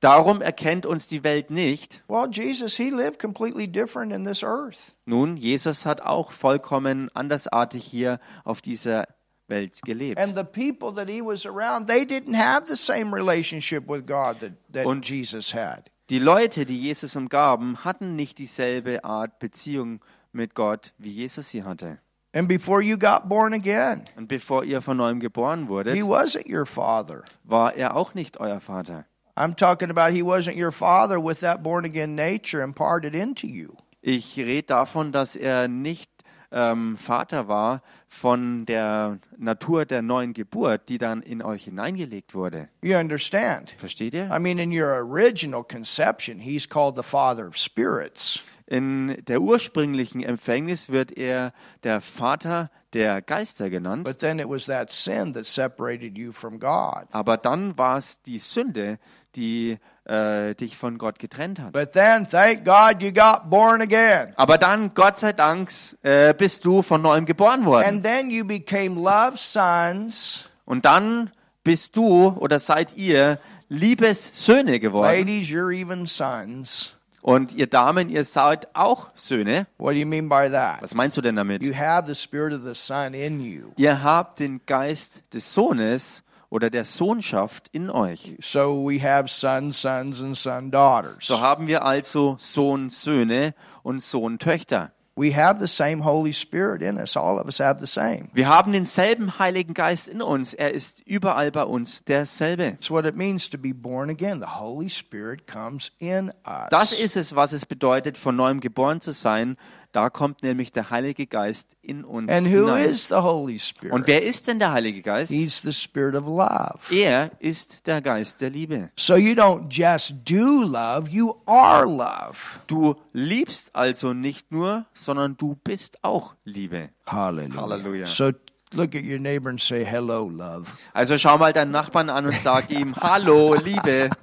[0.00, 2.02] Darum erkennt uns die Welt nicht.
[2.08, 4.94] Well, Jesus, he lived completely different in this earth.
[5.04, 9.06] Nun, Jesus hat auch vollkommen andersartig hier auf dieser
[9.46, 10.18] Welt gelebt.
[10.18, 14.40] And the people that he was around, they didn't have the same relationship with God
[14.40, 15.90] that, that Und- Jesus had.
[16.10, 20.00] Die Leute, die Jesus umgaben, hatten nicht dieselbe Art Beziehung
[20.32, 21.98] mit Gott, wie Jesus sie hatte.
[22.34, 26.48] And before you got born again, Und bevor ihr von neuem geboren he wurdet, wasn't
[26.48, 27.24] your father.
[27.44, 29.04] war er auch nicht euer Vater.
[29.36, 33.68] I'm talking about he wasn't your father with that born again nature imparted into you.
[34.00, 36.11] Ich rede davon, dass er nicht
[36.52, 42.68] ähm, Vater war von der Natur der neuen Geburt, die dann in euch hineingelegt wurde.
[42.82, 43.70] You understand?
[43.78, 44.30] Versteht ihr?
[44.30, 48.42] I mean, in your original conception, he's called the father of spirits.
[48.66, 54.04] In der ursprünglichen Empfängnis wird er der Vater der Geister genannt.
[54.04, 57.06] But then it was that sin that separated you from God.
[57.10, 58.98] Aber dann war es die Sünde,
[59.36, 61.72] die äh, dich von Gott getrennt hat.
[61.72, 64.32] But then, thank God, you got born again.
[64.36, 65.70] Aber dann, Gott sei Dank,
[66.02, 67.86] äh, bist du von neuem geboren worden.
[67.86, 70.44] And then you became love sons.
[70.64, 71.30] Und dann
[71.64, 73.38] bist du oder seid ihr
[73.68, 75.18] Liebessöhne geworden.
[75.18, 76.92] Ladies, you're even sons.
[77.22, 79.68] Und ihr Damen, ihr seid auch Söhne.
[79.78, 80.82] What do you mean by that?
[80.82, 81.62] Was meinst du denn damit?
[81.62, 83.70] You have the spirit of the son in you.
[83.76, 88.36] Ihr habt den Geist des Sohnes oder der Sohnschaft in euch.
[88.40, 91.26] So we have son, sons, and son daughters.
[91.26, 94.92] So haben wir also Sohn, Söhne und Sohn, Töchter.
[95.16, 97.16] We have the same Holy Spirit in us.
[97.16, 98.28] All of us have the same.
[98.34, 100.52] Wir haben denselben Heiligen Geist in uns.
[100.52, 102.68] Er ist überall bei uns derselbe.
[102.68, 104.40] It's what it means to be born again.
[104.40, 106.68] The Holy Spirit comes in us.
[106.70, 109.56] Das ist es, was es bedeutet, von neuem geboren zu sein.
[109.92, 112.88] Da kommt nämlich der Heilige Geist in uns and who hinein.
[112.88, 113.92] is the Holy Spirit?
[113.92, 115.30] Und wer ist denn der Heilige Geist?
[115.30, 116.78] He's the spirit of love.
[116.90, 118.90] Er ist der Geist der Liebe.
[118.96, 122.38] So you don't just do love, you are love.
[122.66, 126.88] Du liebst also nicht nur, sondern du bist auch Liebe.
[127.06, 127.60] Hallelujah.
[127.60, 128.06] Hallelujah.
[128.06, 128.32] So
[128.72, 130.72] look at your neighbor and say, Hello, love.
[130.94, 134.08] Also schau mal deinen Nachbarn an und sag ihm, hallo Liebe.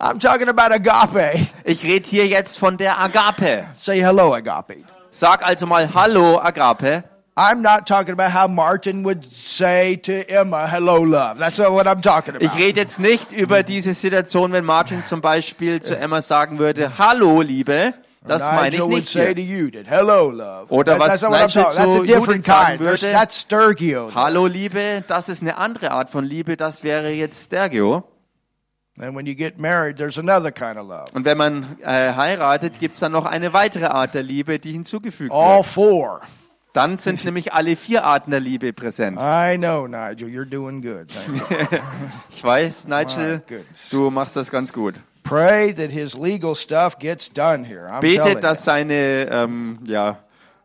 [0.00, 1.48] I'm talking about agape.
[1.64, 3.66] Ich rede hier jetzt von der Agape.
[3.76, 4.84] Say hello, agape.
[5.10, 7.02] Sag also mal Hallo Agape.
[7.36, 11.38] I'm not talking about how Martin would say to Emma, hello, love.
[11.38, 12.44] That's not what I'm talking about.
[12.44, 16.98] Ich rede jetzt nicht über diese Situation, wenn Martin zum Beispiel zu Emma sagen würde,
[16.98, 17.94] Hallo Liebe.
[18.26, 19.72] Das meine ich nicht hier.
[19.72, 20.66] that, hello, love.
[20.68, 22.80] Oder was Nigel zu different Judith sagen kind.
[22.80, 23.12] Würde.
[23.12, 24.10] That's Sturgio.
[24.14, 28.04] Hallo Liebe, das ist eine andere Art von Liebe, das wäre jetzt Stergio.
[28.98, 31.06] And when you get married, there's another kind of love.
[31.14, 34.72] Und wenn man äh, heiratet, gibt es dann noch eine weitere Art der Liebe, die
[34.72, 35.66] hinzugefügt All wird.
[35.66, 36.20] four.
[36.72, 39.18] Dann sind nämlich alle vier Arten der Liebe präsent.
[39.20, 40.28] I know, Nigel.
[40.28, 41.06] You're doing good.
[42.30, 43.42] Ich weiß, Nigel,
[43.90, 44.94] du machst das ganz gut.
[45.22, 47.86] Pray that his legal stuff gets done here.
[47.86, 48.40] I'm telling Bete, you.
[48.40, 50.18] dass seine ähm, ja,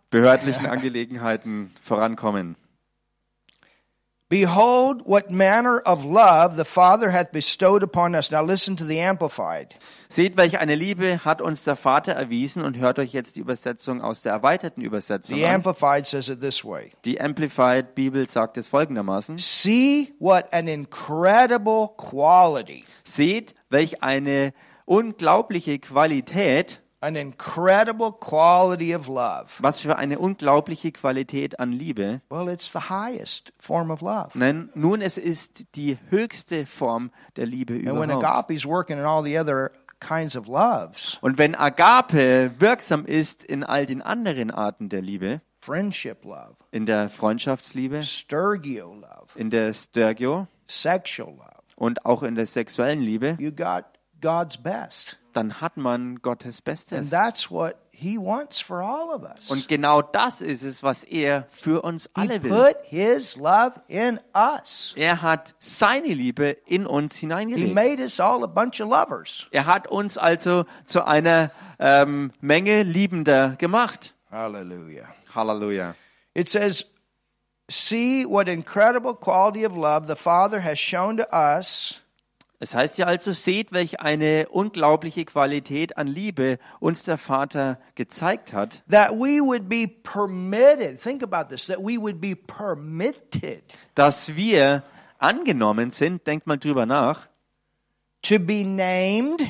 [0.10, 2.56] behördlichen Angelegenheiten vorankommen.
[4.28, 8.32] Behold, what manner of love the Father hath bestowed upon us.
[8.32, 9.76] Now listen to the Amplified.
[10.10, 14.02] Seht, welche eine Liebe hat uns der Vater erwiesen und hört euch jetzt die Übersetzung
[14.02, 15.56] aus der erweiterten Übersetzung The an.
[15.56, 19.38] Amplified says it this way Die Amplified Bibel sagt es folgendermaßen.
[19.38, 24.54] See what an incredible quality, Seht, welch eine
[24.86, 29.58] unglaubliche Qualität, an incredible quality of love.
[29.62, 32.22] was für eine unglaubliche Qualität an Liebe.
[32.30, 34.30] Well, it's the highest form of love.
[34.34, 38.24] Nein, nun, es ist die höchste Form der Liebe And when überhaupt.
[38.50, 43.64] agape's working in all the other kinds of loves, Und wenn Agape wirksam ist in
[43.64, 49.74] all den anderen Arten der Liebe, friendship love, in der Freundschaftsliebe, sturgio love, in der
[49.74, 53.86] Stergio sexual love, und auch in der sexuellen Liebe, you got
[54.22, 55.20] God's best.
[55.36, 57.10] Dann hat man Gottes And Bestes.
[57.10, 59.50] that's what he wants for all of us.
[59.52, 62.50] Und genau das ist es, was er für uns He alle will.
[62.52, 64.94] put his love in us.
[64.98, 67.74] Er hat seine Liebe in uns He hineingelegt.
[67.74, 69.48] made us all a bunch of lovers.
[69.52, 74.14] Er hat uns also zu einer ähm, Menge Liebender gemacht.
[74.32, 75.08] Hallelujah.
[75.34, 75.96] Halleluja.
[76.34, 76.86] It says,
[77.70, 82.00] See what incredible quality of love the Father has shown to us
[82.60, 88.54] Es heißt ja also, seht, welch eine unglaubliche Qualität an Liebe uns der Vater gezeigt
[88.54, 91.02] hat, that we would be permitted.
[91.02, 94.84] Think about this that we would be permitted dass wir
[95.18, 97.28] angenommen sind, denkt mal drüber nach,
[98.22, 99.42] to be named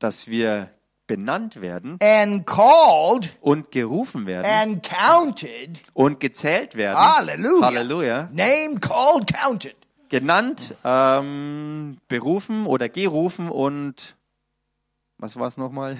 [0.00, 0.70] dass wir
[1.06, 5.80] benannt werden and called und gerufen werden and counted.
[5.92, 6.98] und gezählt werden.
[6.98, 7.66] Hallelujah.
[7.66, 8.28] Halleluja.
[8.32, 9.74] Named, called, counted.
[10.10, 14.16] Genannt, ähm, berufen oder gerufen und
[15.18, 15.98] was war es nochmal?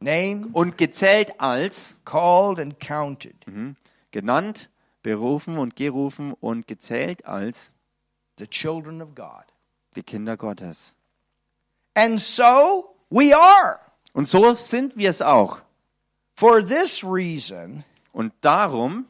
[0.00, 3.34] Named, Und gezählt als called, and counted.
[3.46, 3.76] mhm,
[4.10, 4.68] genannt,
[5.02, 7.72] berufen und gerufen und gezählt als
[8.38, 9.44] The children of God.
[9.94, 10.94] die Kinder Gottes.
[11.94, 13.78] And so we are.
[14.14, 15.60] Und so sind wir es auch.
[16.34, 19.06] For this reason, Und darum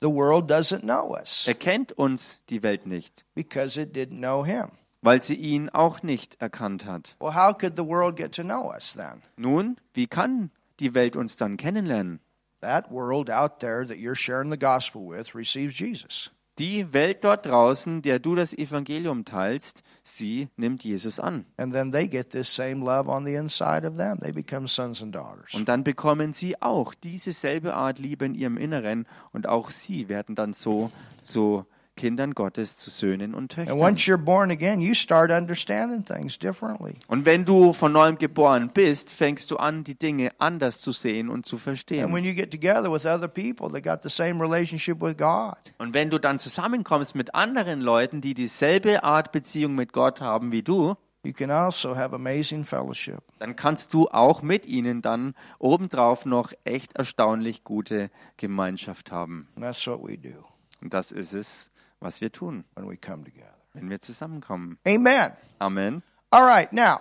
[0.00, 4.72] the world doesn't know us erkennt uns die Welt nicht, because it didn't know him.
[5.02, 7.16] weil sie ihn auch nicht erkannt hat.
[7.20, 9.22] Well, how could the world get to know us then?
[9.36, 12.20] Nun, wie kann die Welt uns dann kennenlernen?
[12.60, 16.30] That world out there that you're sharing the gospel with receives Jesus.
[16.60, 21.46] Die Welt dort draußen, der du das Evangelium teilst, sie nimmt Jesus an.
[21.56, 24.20] And then they get this same love on the inside of them.
[24.20, 25.54] They become sons and daughters.
[25.54, 30.10] Und dann bekommen sie auch diese selbe Art Liebe in ihrem Inneren und auch sie
[30.10, 30.92] werden dann so
[31.22, 31.64] zu
[32.00, 33.78] Kindern Gottes, zu Söhnen und And Töchtern.
[33.78, 36.94] once you're born again, you start understanding things differently.
[37.08, 41.28] Und wenn du von neuem geboren bist, fängst du an, die Dinge anders zu sehen
[41.28, 42.12] und zu And verstehen.
[42.14, 45.92] when you get together with other people that got the same relationship with God, Und
[45.92, 50.62] wenn du dann zusammenkommst mit anderen Leuten, die dieselbe Art Beziehung mit Gott haben wie
[50.62, 53.18] du, you can also have amazing fellowship.
[53.40, 59.48] dann kannst du auch mit ihnen dann obendrauf noch echt erstaunlich gute Gemeinschaft haben.
[59.54, 60.42] And that's what we do
[60.82, 61.69] Und das ist es,
[62.00, 63.54] was wir tun, when we come together.
[63.74, 64.78] wenn wir zusammenkommen.
[64.86, 65.32] Amen.
[65.60, 66.02] Amen.
[66.30, 67.00] All right, now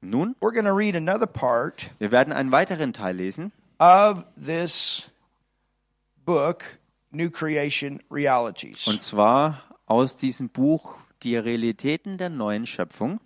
[0.00, 5.08] Nun, we're going to read another part wir werden einen weiteren Teil lesen of this
[6.24, 6.78] book,
[7.10, 8.86] New Creation Realities.
[8.86, 10.94] und zwar aus diesem Buch
[11.24, 13.18] Die Realitäten der neuen Schöpfung.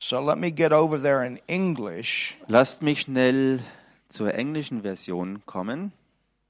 [0.00, 2.36] So let me get over there in English.
[2.48, 3.60] Lasst mich schnell
[4.08, 5.92] zur englischen Version kommen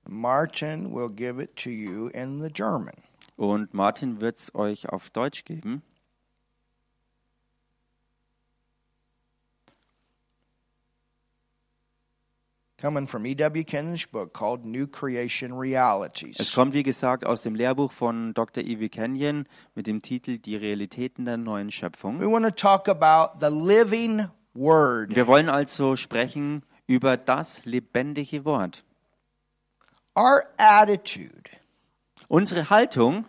[0.08, 2.94] Martin will give it to you in the German.
[3.36, 5.82] und Martin wird es euch auf Deutsch geben.
[12.78, 13.64] Coming from E.W.
[13.64, 16.52] Kennan's book called New Creation Es Realities.
[16.54, 18.62] kommt, wie gesagt, aus dem Lehrbuch von Dr.
[18.62, 18.90] E.W.
[18.90, 22.20] Kenyon mit dem Titel Die Realitäten der neuen We Schöpfung.
[22.20, 25.16] want to talk about the living word.
[25.16, 28.84] Wir wollen also sprechen über das lebendige Wort.
[30.16, 31.50] Our attitude
[32.28, 33.26] Unsere Haltung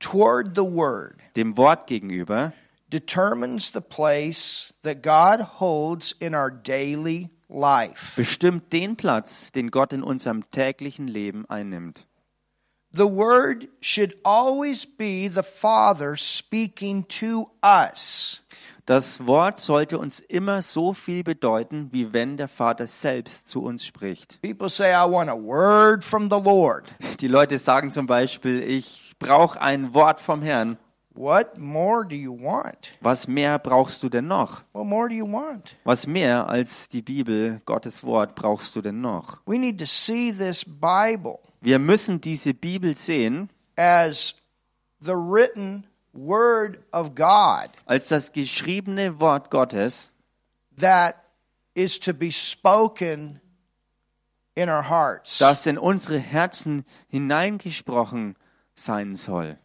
[0.00, 2.52] toward the word dem Wort gegenüber
[2.90, 8.14] determines the place that God holds in our daily life.
[8.16, 12.06] bestimmt den Platz, den Gott in unserem täglichen Leben einnimmt.
[12.92, 18.40] The word should always be the Father speaking to us.
[18.86, 23.84] Das Wort sollte uns immer so viel bedeuten, wie wenn der Vater selbst zu uns
[23.84, 24.40] spricht.
[24.42, 26.86] People say, I want a word from the Lord.
[27.18, 30.78] Die Leute sagen zum Beispiel, ich brauche ein Wort vom Herrn.
[31.16, 32.92] What more do you want?
[33.00, 34.62] Was mehr brauchst du denn noch?
[34.72, 35.74] What more do you want?
[35.82, 39.38] Was mehr als die Bibel, Gottes Wort, brauchst du denn noch?
[39.46, 44.36] We need to see this Bible Wir müssen diese Bibel sehen as
[45.00, 50.10] the written word of God als das geschriebene Wort Gottes,
[50.78, 51.16] that
[51.74, 53.40] is to be spoken
[54.54, 55.38] in our hearts.
[55.38, 58.36] das in unsere Herzen hineingesprochen
[58.74, 59.58] sein soll.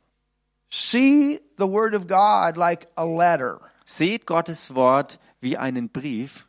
[0.69, 6.47] See the word of God like a letter Seht Gottes Wort wie einen Brief,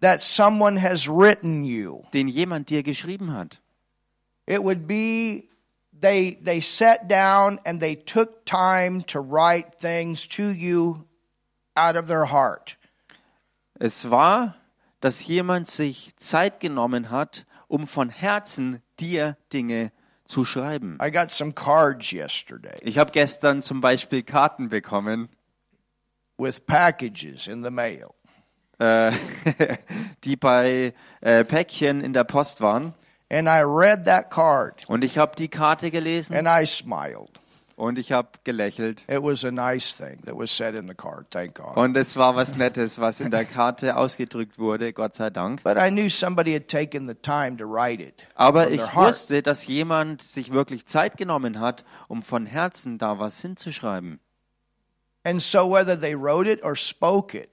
[0.00, 2.02] that someone has written you.
[2.12, 3.60] den jemand dir geschrieben hat.
[4.46, 5.48] It would be
[6.00, 11.06] they they sat down and they took time to write things to you
[11.76, 12.76] out of their heart.
[13.78, 14.54] Es war,
[15.00, 19.92] dass jemand sich Zeit genommen hat, um von Herzen dir Dinge
[20.24, 20.98] zu schreiben.
[21.02, 25.28] I got some cards yesterday Ich habe gestern zum Beispiel Karten bekommen,
[26.38, 28.10] with packages in the mail.
[28.78, 29.12] äh,
[30.24, 32.94] die bei äh, Päckchen in der Post waren.
[33.30, 37.40] And I read that card Und ich habe die Karte gelesen and I smiled.
[37.76, 39.04] Und ich habe gelächelt.
[39.08, 41.30] It was a nice thing that was said in the card.
[41.30, 41.78] Thank God.
[41.78, 45.62] Und es war was Nettes, was in der Karte ausgedrückt wurde, Gott sei Dank.
[45.62, 49.66] But I knew somebody had taken the time to write it Aber ich wusste, dass
[49.66, 54.20] jemand sich wirklich Zeit genommen hat, um von Herzen da was hinzuschreiben.
[55.24, 57.48] And so whether they wrote it or spoke it,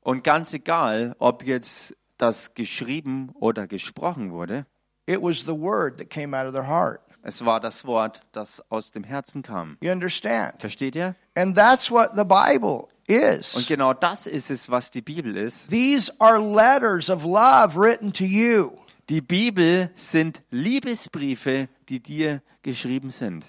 [0.00, 4.66] Und ganz egal, ob jetzt das geschrieben oder gesprochen wurde,
[5.06, 7.00] it was the word that came out of their heart.
[7.22, 9.76] es war das Wort, das aus dem Herzen kam.
[9.80, 10.60] You understand?
[10.60, 11.16] Versteht ihr?
[11.34, 13.66] And that's what the Bible Und is.
[13.68, 15.68] genau das ist es, was die Bibel ist.
[15.68, 18.72] These are letters of love written to you.
[19.08, 23.46] Die Bibel sind Liebesbriefe, die dir geschrieben sind.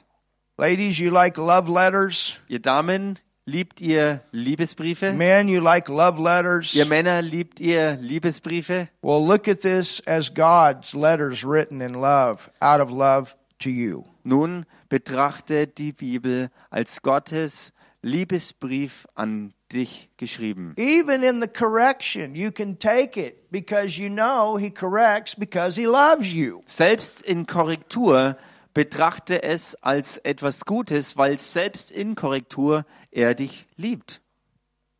[0.58, 2.38] Ladies, you like love letters.
[2.48, 5.14] Ihr Damen, liebt ihr Liebesbriefe?
[5.14, 6.76] Men, you like love letters.
[6.76, 8.90] Ihr Männer, liebt ihr Liebesbriefe?
[9.02, 14.04] Well, look at this as God's letters written in love, out of love to you.
[14.24, 17.72] Nun betrachte die Bibel als Gottes
[18.02, 20.74] Liebesbrief an dich geschrieben.
[20.78, 25.88] Even in the correction, you can take it because you know He corrects because He
[25.88, 26.62] loves you.
[26.66, 28.38] Selbst in Korrektur
[28.78, 34.22] betrachte es als etwas Gutes, weil selbst in Korrektur er dich liebt.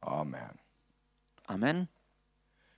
[0.02, 0.58] Amen.
[1.46, 1.88] Amen.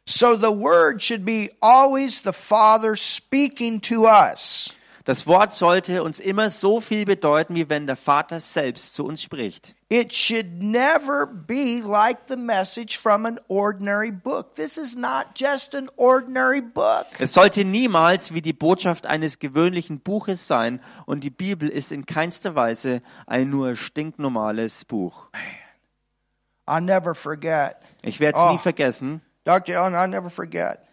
[0.05, 4.73] So the word should be always the Father speaking to us.
[5.09, 9.23] Das Wort sollte uns immer so viel bedeuten, wie wenn der Vater selbst zu uns
[9.23, 9.73] spricht.
[9.89, 14.53] It should never be like the message from an ordinary book.
[14.53, 17.07] This is not just an ordinary book.
[17.17, 22.05] Es sollte niemals wie die Botschaft eines gewöhnlichen Buches sein und die Bibel ist in
[22.05, 25.29] keinster Weise ein nur stinknormales Buch.
[26.67, 27.77] I'll never forget.
[28.03, 28.51] Ich werde es Oh.
[28.51, 29.21] nie vergessen.
[29.43, 29.73] Dr.
[29.73, 30.87] Ellen, I'll never forget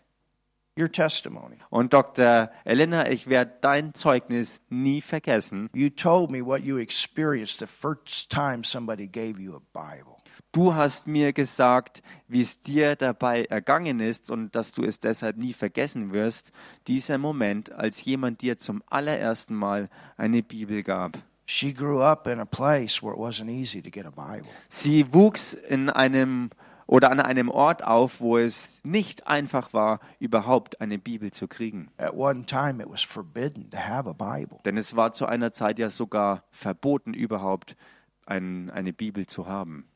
[0.79, 1.57] your testimony.
[1.71, 2.51] Und Dr.
[2.65, 5.69] Elena, ich werde dein Zeugnis nie vergessen.
[5.75, 10.17] You told me what you experienced the first time somebody gave you a Bible.
[10.53, 15.37] Du hast mir gesagt, wie es dir dabei ergangen ist und dass du es deshalb
[15.37, 16.51] nie vergessen wirst,
[16.89, 21.19] dieser Moment, als jemand dir zum allerersten Mal eine Bibel gab.
[21.45, 24.49] She grew up in a place where it wasn't easy to get a Bible.
[24.69, 26.51] Sie wuchs in einem
[26.87, 31.91] oder an einem Ort auf, wo es nicht einfach war, überhaupt eine Bibel zu kriegen.
[31.99, 34.59] At one time, it was forbidden to have a Bible.
[34.65, 37.77] Denn es war zu einer Zeit ja sogar verboten, überhaupt
[38.25, 39.89] ein, eine Bibel zu haben.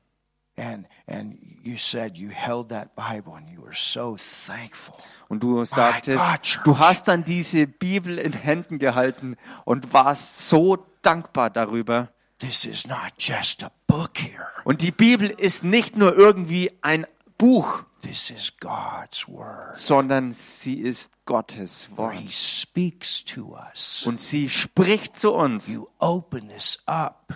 [0.57, 4.97] And and you said you held that Bible and you were so thankful.
[5.28, 11.51] Und du sagtest, du hast dann diese Bibel in Händen gehalten und warst so dankbar
[11.51, 12.11] darüber.
[12.41, 14.47] This is not just a book here.
[14.64, 17.07] Und die Bibel ist nicht nur irgendwie ein
[17.38, 19.76] Buch, This is God's word.
[19.76, 22.16] sondern sie ist Gottes Wort.
[22.30, 24.05] speaks to us.
[24.07, 25.68] Und sie spricht zu uns.
[25.68, 27.34] You open this up.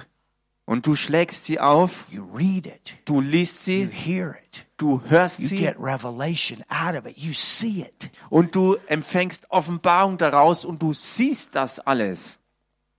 [0.66, 2.94] Und du schlägst sie auf, You read it.
[3.04, 4.64] du liest You sie, hear it.
[4.78, 7.18] du hörst You sie get revelation out of it.
[7.18, 8.10] You see it.
[8.30, 12.38] und du empfängst Offenbarung daraus und du siehst das alles.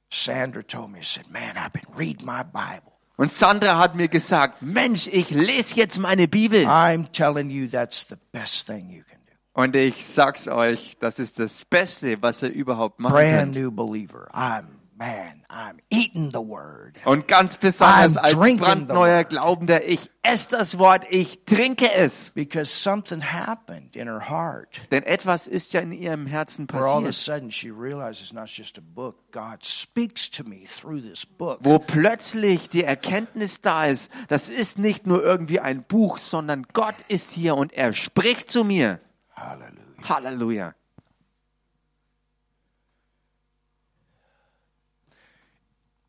[0.10, 2.92] Sandra told me, said, Man, I've been reading my Bible.
[3.18, 6.66] Und Sandra hat mir gesagt, Mensch, ich lese jetzt meine Bibel.
[6.66, 9.34] I'm telling you, that's the best thing you can do.
[9.54, 13.56] Und ich sag's euch, das ist das Beste, was ihr überhaupt machen Brand könnt.
[13.56, 14.28] new believer.
[14.34, 14.66] I'm,
[14.98, 16.96] man, I'm eating the word.
[17.06, 19.24] Und ganz besonders I'm als brandneuer.
[19.24, 22.32] Glaubender, ich esse das Wort, ich trinke es.
[22.32, 26.98] Because something happened in her heart Denn etwas ist ja in ihrem Herzen where all
[26.98, 29.32] of a passiert, sudden she realizes it's not just a book.
[29.32, 31.60] God speaks to me through this book.
[31.64, 36.96] wo plötzlich die Erkenntnis da ist, das ist nicht nur irgendwie ein Buch, sondern Gott
[37.08, 39.00] ist hier und er spricht zu mir.
[39.36, 40.10] Hallelujah.
[40.10, 40.76] Halleluja.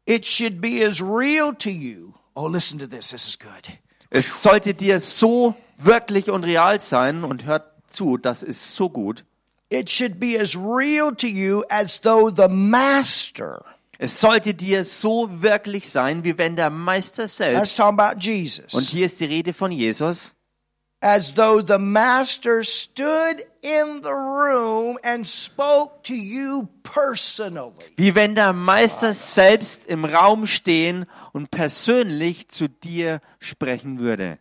[0.07, 2.15] It should be as real to you.
[2.35, 3.11] Oh, listen to this.
[3.11, 3.79] This is good.
[4.11, 9.25] Es sollte dir so wirklich und real sein und hört zu, das ist so gut.
[9.69, 13.65] It should be as real to you as though the master,
[13.99, 18.83] Es sollte dir so wirklich sein, wie wenn der Meister that's selbst, talking about und
[18.85, 20.35] hier ist die Rede von Jesus,
[21.01, 27.85] as though the master stood in the room and spoke to you personally.
[27.97, 34.39] wie wenn der Meister selbst im Raum stehen und persönlich zu dir sprechen würde.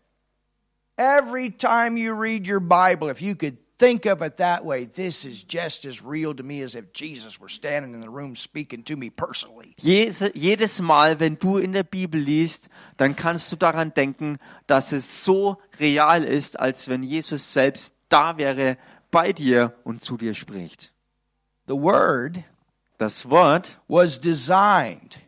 [0.98, 5.26] Every time you read your Bible, if you could think of it that way, this
[5.26, 8.84] is just as real to me as if Jesus were standing in the room speaking
[8.84, 9.76] to me personally.
[9.78, 15.26] Jedes Mal, wenn du in der Bibel liest, dann kannst du daran denken, dass es
[15.26, 18.78] so real ist, als wenn Jesus selbst da wäre
[19.16, 20.92] bei dir und zu dir spricht.
[21.68, 22.44] The Word
[22.98, 25.20] Das Wort was designed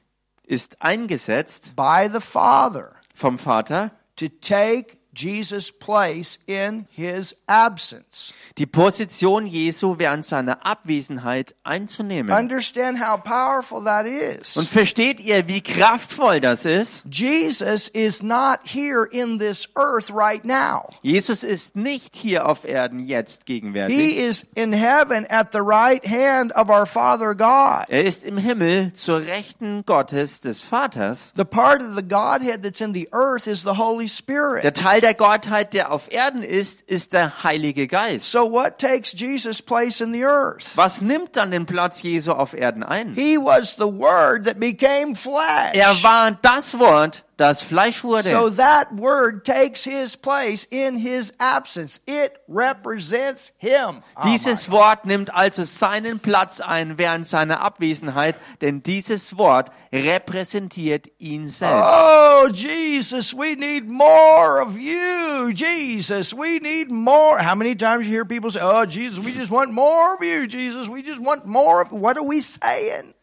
[0.44, 8.34] ist eingesetzt by the Father vom Vater, to take Jesus' place in his absence.
[8.58, 12.32] die Position Jesu während seiner Abwesenheit einzunehmen.
[12.36, 14.58] Understand how powerful that is.
[14.58, 17.04] Und versteht ihr, wie kraftvoll das ist?
[17.12, 20.90] Jesus is not here in this earth right now.
[21.02, 24.18] Jesus ist nicht hier auf Erden jetzt He gegenwärtig.
[24.18, 27.86] is in heaven at the right hand of our Father God.
[27.90, 31.34] Er ist im Himmel zur Rechten Gottes des Vaters.
[31.36, 34.64] The part of the Godhead that's in the earth is the Holy Spirit.
[34.64, 38.30] Der Teil der Gottheit, der auf Erden ist, ist der Heilige Geist.
[38.30, 40.76] So what takes Jesus' place in the earth?
[40.76, 43.14] Was nimmt dann den Platz Jesu auf Erden ein?
[43.14, 45.72] He was the Word that became flesh.
[45.72, 52.02] Er war das Wort, das Fleisch So that word takes his place in his absence.
[52.08, 54.02] It represents him.
[54.16, 61.08] Oh Dieses Wort nimmt also seinen Platz ein während seiner Abwesenheit, denn dieses Wort repräsentiert
[61.20, 61.94] ihn selbst.
[61.94, 65.52] Oh, Jesus, we need more of you.
[65.54, 67.40] Jesus, we need more.
[67.40, 70.48] How many times you hear people say, Oh, Jesus, we just want more of you.
[70.48, 73.14] Jesus, we just want more of What are we saying?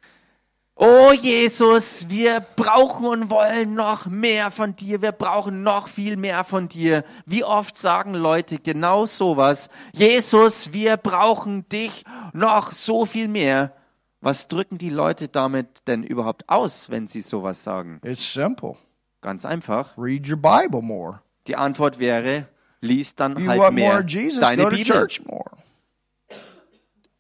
[0.77, 5.03] Oh Jesus, wir brauchen und wollen noch mehr von dir.
[5.03, 7.05] Wir brauchen noch viel mehr von dir.
[7.27, 9.70] Wie oft sagen Leute genau sowas?
[9.93, 13.72] Jesus, wir brauchen dich noch so viel mehr.
[14.20, 18.01] Was drücken die Leute damit denn überhaupt aus, wenn sie sowas sagen?
[18.03, 18.75] It's simple.
[19.20, 19.97] Ganz einfach.
[19.97, 21.20] Read your Bible more.
[21.47, 22.49] Die Antwort wäre,
[22.81, 24.41] lies dann You halt want mehr Jesus?
[24.41, 25.09] deine Go to Bibel.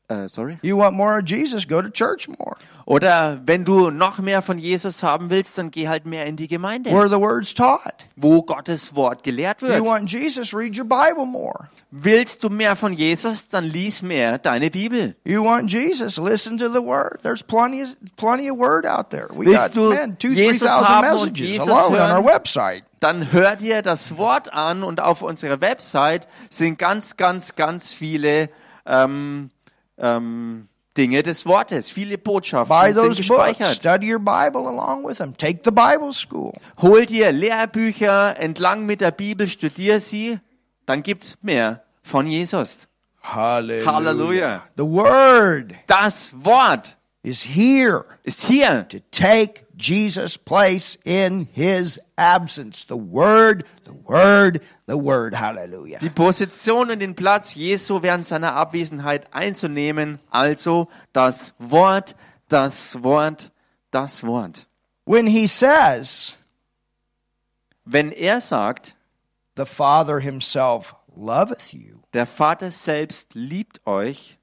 [0.08, 0.58] Äh, sorry.
[0.62, 1.66] You want more of Jesus?
[1.66, 2.56] Go to church more.
[2.84, 6.46] Oder wenn du noch mehr von Jesus haben willst, dann geh halt mehr in die
[6.46, 8.06] Gemeinde, Where the word's taught.
[8.14, 9.80] wo Gottes Wort gelehrt You wird.
[9.82, 10.52] want Jesus?
[10.52, 11.68] Read your Bible more.
[11.90, 15.16] Willst du mehr von Jesus, dann lies mehr deine Bibel.
[15.24, 16.18] You want Jesus?
[16.18, 17.20] Listen to the Word.
[17.22, 19.28] There's plenty of, plenty of Word out there.
[19.32, 22.24] We Willst got man two, three Jesus thousand haben und messages Jesus alone on our
[22.24, 22.82] website.
[23.00, 28.50] Dann hör dir das Wort an und auf unserer Website sind ganz, ganz, ganz viele
[28.86, 29.50] ähm,
[29.98, 33.16] ähm, Dinge des Wortes, viele Botschaften sind books.
[33.16, 33.66] gespeichert.
[33.66, 35.36] Study your Bible along with them.
[35.36, 36.52] Take the Bible school.
[36.80, 40.38] Hol dir Lehrbücher entlang mit der Bibel, studier sie,
[40.86, 42.86] dann gibt's mehr von Jesus.
[43.22, 43.92] Hallelujah.
[43.92, 44.62] Halleluja.
[44.76, 52.84] The Word Das Wort is here ist hier, to take Jesus' place in His absence.
[52.84, 55.34] The Word, the Word, the Word.
[55.34, 55.98] Hallelujah.
[55.98, 60.18] die Position und den Platz Jesu während seiner Abwesenheit einzunehmen.
[60.30, 62.14] Also das Wort,
[62.48, 63.50] das Wort,
[63.90, 64.66] das Wort.
[65.04, 66.36] When He says,
[67.84, 68.94] Wenn er sagt,
[69.56, 74.38] the Father Himself loveth you, der Vater selbst liebt euch,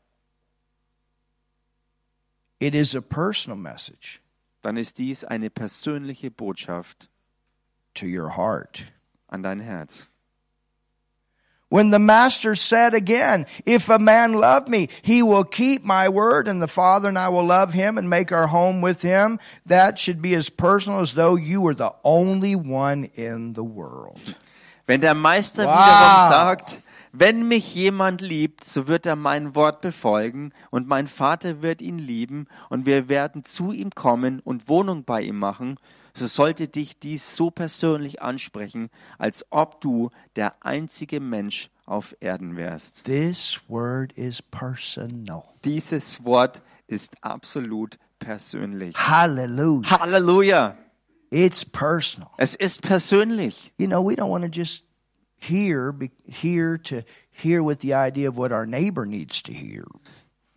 [2.59, 4.20] it is a personal message
[4.61, 7.09] dann ist dies eine persönliche Botschaft
[7.95, 8.85] to your heart.
[9.29, 10.07] an dein Herz.
[11.69, 16.49] When the master said again, If a man love me, he will keep my word,
[16.49, 19.39] and the Father and I will love him and make our home with him.
[19.65, 24.35] That should be as personal as though you were the only one in the world.
[24.85, 25.77] Wenn der Meister Wow.
[25.77, 26.77] wiederum sagt,
[27.11, 31.97] wenn mich jemand liebt, so wird er mein Wort befolgen und mein Vater wird ihn
[31.97, 35.77] lieben und wir werden zu ihm kommen und Wohnung bei ihm machen,
[36.13, 42.55] so sollte dich dies so persönlich ansprechen, als ob du der einzige Mensch auf Erden
[42.55, 43.05] wärst.
[43.05, 45.43] This word is personal.
[45.63, 48.95] Dieses Wort ist absolut persönlich.
[48.95, 49.99] Hallelujah.
[49.99, 50.77] Halleluja!
[51.29, 52.29] It's personal.
[52.37, 53.73] Es ist persönlich.
[53.77, 54.83] You know, we don't want to just
[55.41, 59.85] hear, be, hear to hear with the idea of what our neighbor needs to hear.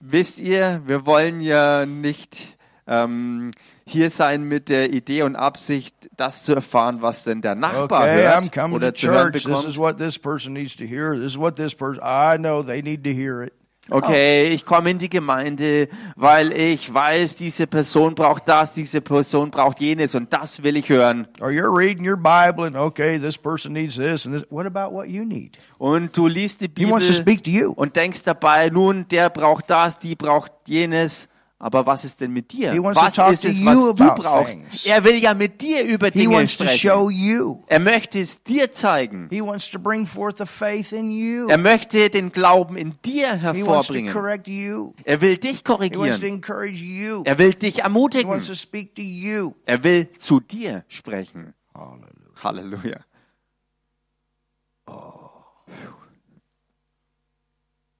[0.01, 2.57] Wisst ihr, wir wollen ja nicht
[2.87, 3.53] ähm,
[3.87, 8.26] hier sein mit der Idee und Absicht, das zu erfahren, was denn der Nachbar Okay,
[8.26, 9.45] I'm hört coming to oder zu hören church.
[9.45, 11.16] This is what this person needs to hear.
[11.16, 13.55] This is what this person, I know they need to hear it.
[13.91, 19.51] Okay, ich komme in die Gemeinde, weil ich weiß, diese Person braucht das, diese Person
[19.51, 21.28] braucht jenes und das will ich hören.
[21.43, 24.47] Or you're reading your Bible and okay, this person needs this and this.
[24.51, 25.59] What about what you need?
[25.76, 27.72] Und du liest die He wants to Bibel speak to you.
[27.76, 31.28] und denkst dabei, nun, der braucht das, die braucht jenes.
[31.59, 32.72] Aber was ist denn mit dir?
[32.82, 34.59] Was ist es, was du brauchst?
[34.59, 34.86] things.
[34.86, 36.78] Er will ja mit dir über Dinge sprechen.
[36.78, 37.62] show you.
[37.68, 39.28] Er möchte es dir zeigen.
[39.30, 41.48] He wants to bring forth the faith in you.
[41.48, 44.94] Er möchte den Glauben in dir He wants to hervorbringen.
[45.05, 47.24] Er will dich korrigieren.
[47.24, 48.30] Er will dich He ermutigen.
[48.30, 49.55] wants to speak to you.
[49.64, 51.55] Er will zu dir sprechen.
[51.74, 52.11] Hallelujah.
[52.42, 53.05] Halleluja.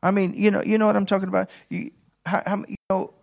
[0.03, 1.49] I mean, you know, you know what I'm talking about.
[1.71, 1.91] You,
[2.27, 3.15] how, how, you know,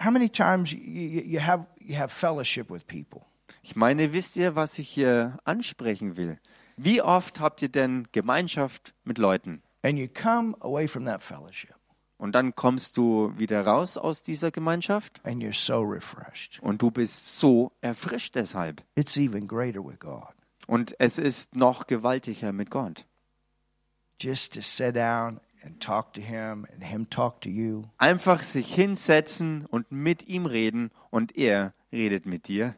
[0.00, 3.22] how many times you, you, have you have fellowship with people.
[3.62, 6.38] Ich meine, wisst ihr, was ich hier ansprechen will?
[6.76, 9.62] Wie oft habt ihr denn Gemeinschaft mit Leuten?
[9.82, 11.74] And you come away from that fellowship
[12.18, 16.60] Und dann kommst du wieder raus aus dieser Gemeinschaft and you're so refreshed.
[16.62, 18.82] und du bist so erfrischt deshalb.
[18.96, 20.34] It's even greater with God.
[20.66, 23.06] Und es ist noch gewaltiger mit Gott.
[24.20, 27.84] Just to sit down and talk to Him and Him talk to you.
[27.98, 32.74] Einfach sich hinsetzen und mit ihm reden und er redet mit dir.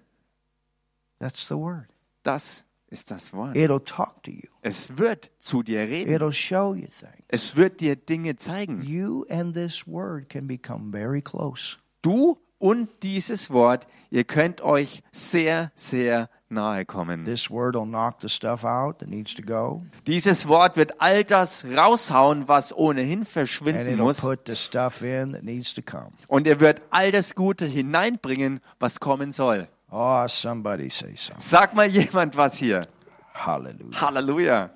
[1.18, 1.86] That's the word.
[2.22, 3.56] Das ist das Wort.
[3.56, 6.12] It'll talk to you, Es wird zu dir reden.
[6.12, 7.24] it'll show you things.
[7.28, 8.82] Es wird dir Dinge zeigen.
[8.82, 11.76] You and this word can become very close.
[12.02, 17.24] Du und dieses Wort, ihr könnt euch sehr, sehr nahe kommen.
[17.24, 21.24] This word will knock the stuff out that needs to go, Dieses Wort wird all
[21.24, 24.20] das raushauen, was ohnehin verschwinden muss.
[24.20, 26.12] put the stuff in that needs to come.
[26.28, 29.68] Und er wird all das Gute hineinbringen, was kommen soll.
[29.92, 31.40] Oh, somebody say something.
[31.42, 32.86] Sag mal jemand was hier.
[33.32, 34.00] Hallelujah.
[34.00, 34.70] Halleluja.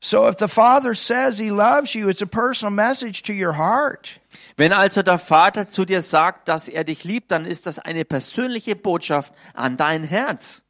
[0.00, 4.20] So if the Father says He loves you, it's a personal message to your heart.
[4.58, 8.04] Wenn also der Vater zu dir sagt, dass er dich liebt, dann ist das eine
[8.04, 10.62] persönliche Botschaft an dein Herz.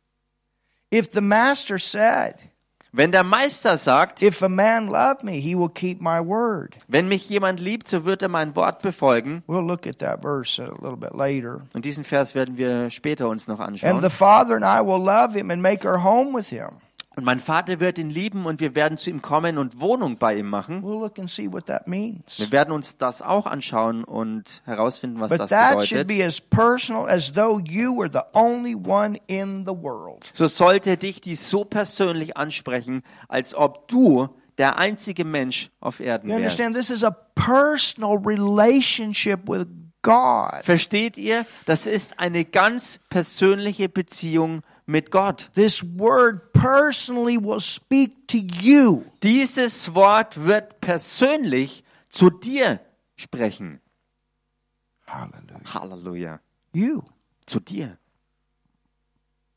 [0.95, 2.35] If the Master said,
[2.93, 6.77] Wenn der Meister sagt, If a man love me, he will keep my word.
[6.87, 9.43] wenn mich jemand liebt, so wird er mein Wort befolgen.
[9.47, 11.63] We'll look at that verse a little bit later.
[11.75, 14.03] Und diesen Vers werden wir später uns noch And anschauen.
[14.03, 16.69] the Father and I will love him and make our home with him.
[17.19, 20.37] Und mein Vater wird ihn lieben und wir werden zu ihm kommen und Wohnung bei
[20.37, 20.85] ihm machen.
[20.85, 22.39] We'll look and see what that means.
[22.39, 26.07] Wir werden uns das auch anschauen und herausfinden, was But das that should bedeutet.
[26.07, 30.31] be as personal as though you were the only one in the world.
[30.33, 36.31] So sollte dich dies so persönlich ansprechen, als ob du der einzige Mensch auf Erden
[36.31, 36.77] You understand?
[36.77, 36.89] wärst.
[36.89, 39.67] This is a personal relationship with
[40.03, 40.63] God.
[40.63, 41.47] Versteht ihr?
[41.67, 44.65] Das ist eine ganz persönliche Beziehung mit
[45.11, 45.51] Gott.
[45.55, 49.05] This word personally will speak to you.
[49.23, 52.81] Dieses Wort wird persönlich zu dir
[53.17, 53.81] sprechen.
[55.07, 55.75] Hallelujah.
[55.75, 56.41] Halleluja.
[56.73, 57.03] You.
[57.47, 57.99] Zu dir.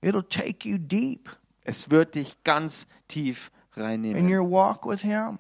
[0.02, 1.30] It'll take you deep
[1.64, 5.40] Es wird dich ganz tief in reinnehmen your walk with Him.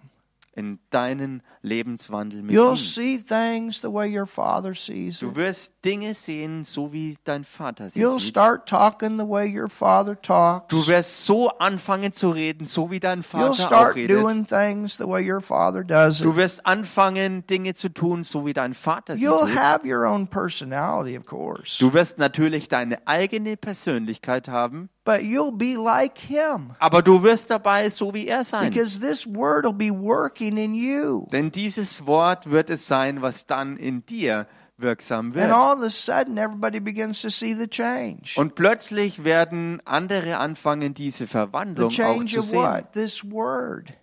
[0.61, 2.77] In deinen Lebenswandel mit You'll ihm.
[2.77, 7.89] see things the way your Father sees Du wirst Dinge sehen, so wie dein Vater
[7.89, 8.29] sie You'll sieht.
[8.29, 10.67] start talking the way your Father talks.
[10.69, 14.15] Du wirst so anfangen zu reden, so wie dein You'll Vater auch start redet.
[14.17, 16.25] doing things the way your Father does it.
[16.25, 19.55] Du wirst anfangen, Dinge zu tun, so wie dein Vater sie You'll tut.
[19.55, 25.51] have your own personality, of course, Du wirst natürlich deine eigene Persönlichkeit haben, but you'll
[25.55, 28.69] be like Him aber du wirst dabei so wie er sein.
[28.69, 31.27] because this word will be working in you.
[31.31, 34.47] Denn dieses Wort wird es sein, was dann in dir
[34.77, 35.51] wirksam And wird.
[35.51, 38.33] all of a sudden, everybody begins to see the change.
[38.37, 42.59] Und plötzlich werden andere anfangen, diese The Verwandlung auch change zu of sehen.
[42.59, 42.91] what?
[42.93, 43.93] This word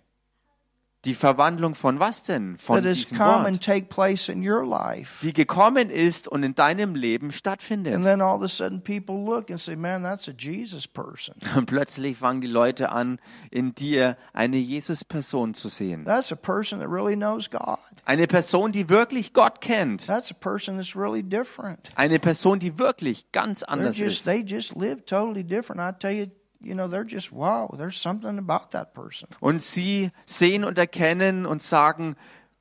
[1.05, 2.57] Die Verwandlung von was denn?
[2.57, 5.25] Von that has diesem come and Wort, take place in your life.
[5.25, 7.93] die gekommen ist und in deinem Leben And stattfindet.
[8.03, 11.35] then all of a sudden, people look and say, man, that's a Jesus person.
[11.55, 13.19] Und plötzlich fangen die Leute an,
[13.49, 16.03] in dir eine Jesus-Person zu sehen.
[16.03, 17.77] That's a person that really knows God.
[18.05, 20.05] Eine Person, die wirklich Gott kennt.
[20.05, 21.89] That's a person that's really different.
[21.95, 24.23] Eine Person, die wirklich ganz anders just ist.
[24.25, 25.79] they just live totally different.
[25.81, 26.27] I tell you,
[26.61, 27.73] you know, they're just wow.
[27.77, 29.29] There's something about that person.
[29.39, 32.15] Und sie sehen und erkennen und sagen,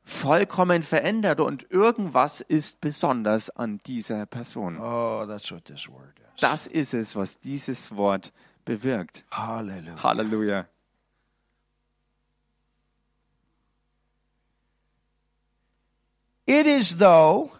[0.05, 4.78] vollkommen verändert und irgendwas ist besonders an dieser Person.
[4.80, 6.40] Oh, that's what this word is.
[6.40, 8.32] Das ist es, was dieses Wort
[8.64, 9.24] bewirkt.
[9.30, 10.03] Hallelujah.
[10.03, 10.66] Halleluja.
[16.46, 17.57] It is though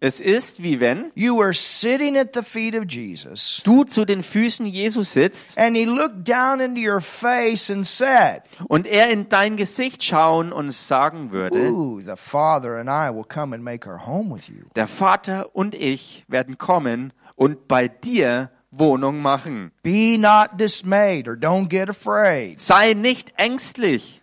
[0.00, 4.22] Es ist wie wenn you were sitting at the feet of Jesus, du zu den
[4.22, 9.28] Füßen Jesus sitzt and he looked down into your face and said, und er in
[9.28, 13.88] dein Gesicht schauen und sagen würde, "Ooh, the Father and I will come and make
[13.88, 19.72] our home with you." der Vater und ich werden kommen und bei dir Wohnung machen.
[19.82, 24.22] Be not dismayed or don't get afraid, Sei nicht ängstlich,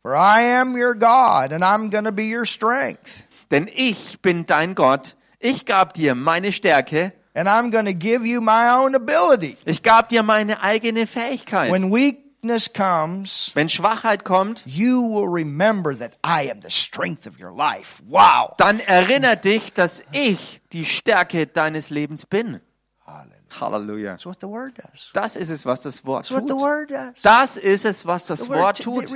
[0.00, 3.26] for I am your God, and I'm going to be your strength.
[3.50, 5.16] Denn ich bin dein Gott.
[5.38, 7.12] Ich gab dir meine Stärke.
[7.32, 9.56] And I'm going to give you my own ability.
[9.64, 11.70] Ich gab dir meine eigene Fähigkeit.
[11.70, 17.40] When weakness comes, Wenn Schwachheit kommt, you will remember that I am the strength of
[17.40, 18.02] your life.
[18.08, 18.54] Wow.
[18.58, 22.60] dann erinnere dich, dass ich die Stärke deines Lebens bin.
[23.58, 24.16] Halleluja.
[25.12, 26.50] Das ist es, was das Wort tut.
[27.22, 29.10] Das ist es, was das Wort tut.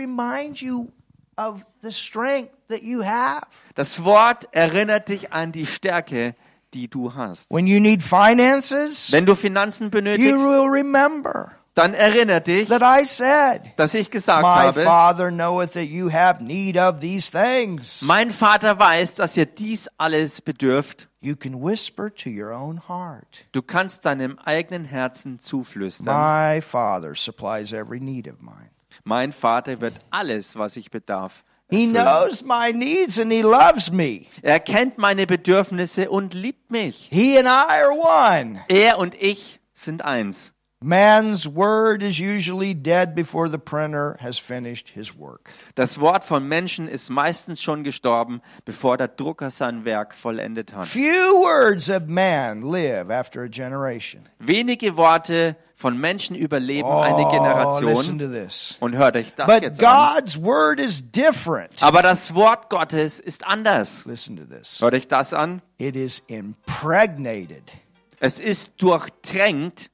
[1.37, 3.47] It reminds you of the strength that you have.
[3.75, 6.35] Das Wort erinnert dich an die Stärke,
[6.73, 7.51] die du hast.
[7.51, 12.83] When you need finances, Wenn du Finanzen you benötigst, will remember dann erinnere dich, that
[12.83, 17.31] I said, dass ich gesagt My habe, Father knoweth that you have need of these
[17.31, 18.03] things.
[18.03, 21.09] mein Vater weiß, dass ihr dies alles bedürft.
[21.21, 23.47] You can whisper to your own heart.
[23.53, 26.15] Du kannst deinem eigenen Herzen zuflüstern.
[26.15, 28.71] My Father supplies every need of mine.
[29.05, 31.45] Mein Vater wird alles, was ich bedarf.
[31.71, 34.27] He knows my needs and He loves me.
[34.43, 37.09] Er kennt meine Bedürfnisse und liebt mich.
[37.13, 38.65] He and I are one.
[38.69, 40.54] Er und ich sind eins.
[40.85, 45.49] Man's word is usually dead before the printer has finished his work.
[45.77, 50.87] Das Wort von Menschen ist meistens schon gestorben, bevor der Drucker sein Werk vollendet hat.
[50.87, 51.01] Few
[51.41, 54.25] words of man live after a generation.
[54.39, 58.19] Wenige Worte von Menschen überleben eine Oh, listen Generation.
[58.19, 58.77] to this.
[58.81, 60.17] Und hört euch das But jetzt an.
[60.17, 61.83] God's word is different.
[61.83, 64.05] Aber das Wort Gottes ist anders.
[64.05, 64.83] Listen to this.
[64.83, 65.63] Hört euch das an.
[65.79, 67.73] It is impregnated
[68.21, 69.91] Es ist durchtränkt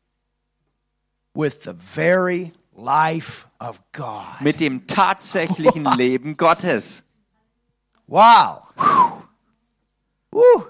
[1.34, 4.40] with the very life of God.
[4.40, 7.04] mit dem tatsächlichen Leben Gottes.
[8.06, 8.62] Wow.
[10.32, 10.66] Woo.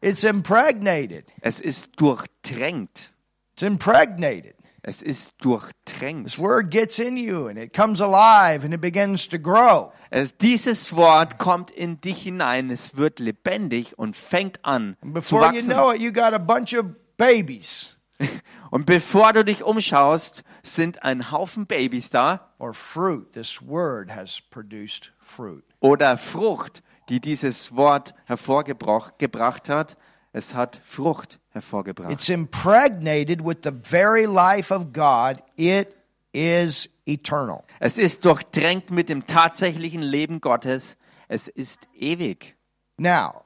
[0.00, 1.24] It's impregnated.
[1.40, 3.12] Es ist durchtränkt.
[3.54, 4.54] It's impregnated.
[4.82, 6.24] Es ist durchtränkt.
[6.26, 9.92] This word gets in you and it comes alive and it begins to grow.
[10.10, 12.70] Es, dieses Wort kommt in dich hinein.
[12.70, 15.70] Es wird lebendig und fängt an And zu before you wachsen.
[15.70, 16.84] know it, you got a bunch of
[17.16, 17.93] babies
[18.70, 23.32] Und bevor du dich umschaust, sind ein Haufen Babys da or fruit.
[23.32, 25.64] This word has produced fruit.
[25.80, 29.96] oder Frucht, die dieses Wort hervorgebracht gebracht hat.
[30.32, 32.10] Es hat Frucht hervorgebracht.
[32.10, 35.42] It's impregnated with the very life of God.
[35.56, 35.94] It
[36.32, 37.62] is eternal.
[37.78, 40.96] Es ist durchtränkt mit dem tatsächlichen Leben Gottes.
[41.28, 42.56] Es ist ewig.
[42.96, 43.43] Now,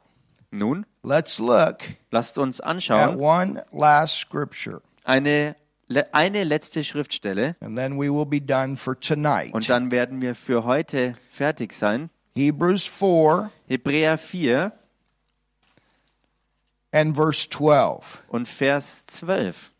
[0.50, 3.16] Nun, let's look lasst uns at anschauen.
[3.18, 5.56] one last scripture, Eine,
[6.12, 9.52] eine letzte Schriftstelle and then we will be done for tonight.
[9.52, 12.08] und dann werden wir für heute fertig sein.
[12.34, 14.72] Hebrews 4 Hebräer 4
[16.92, 18.22] and verse 12.
[18.28, 19.70] und Vers 12.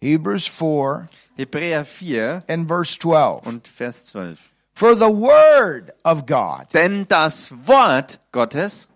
[0.00, 3.46] Hebrews 4 Hebräer 4 and verse 12.
[3.46, 4.52] und Vers 12.
[4.76, 8.88] For the word of God, Denn das Wort Gottes,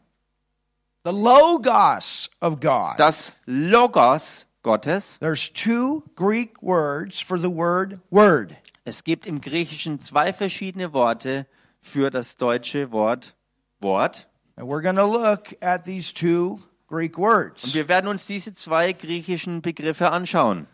[1.04, 8.54] the logos of God, das Logos Gottes, there's two Greek words for the word word.
[8.84, 11.46] es gibt im Griechischen zwei verschiedene Worte
[11.80, 13.34] für das deutsche Wort
[13.80, 14.26] Wort.
[14.56, 17.72] And we're going to look at these two Greek Und words.
[17.72, 20.66] wir werden uns diese zwei griechischen Begriffe anschauen.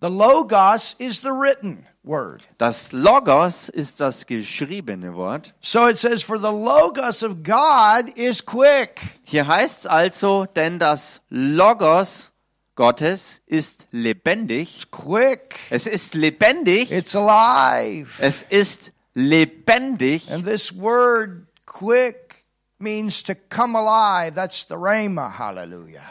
[0.00, 2.42] The logos is the written word.
[2.58, 5.54] Das Logos ist das geschriebene Wort.
[5.60, 9.00] So it says, For the logos of God is quick.
[9.24, 12.32] Hier heißt es also, denn das Logos
[12.74, 14.90] Gottes ist lebendig.
[14.90, 15.56] Quick.
[15.70, 16.90] Es ist lebendig.
[16.90, 18.20] It's alive.
[18.20, 20.30] Es ist lebendig.
[20.32, 22.44] And this word quick
[22.78, 24.34] means to come alive.
[24.34, 25.38] That's the rhema.
[25.38, 26.02] Hallelujah.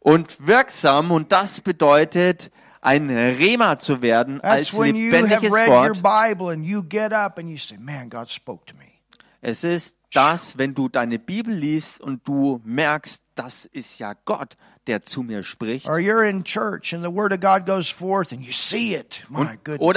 [0.00, 2.50] und wirksam und das bedeutet
[2.80, 6.02] ein Rema zu werden als lebendiges Wort.
[9.42, 14.56] Es ist das, wenn du deine Bibel liest und du merkst, das ist ja Gott,
[14.86, 15.86] der zu mir spricht.
[15.88, 16.32] Oder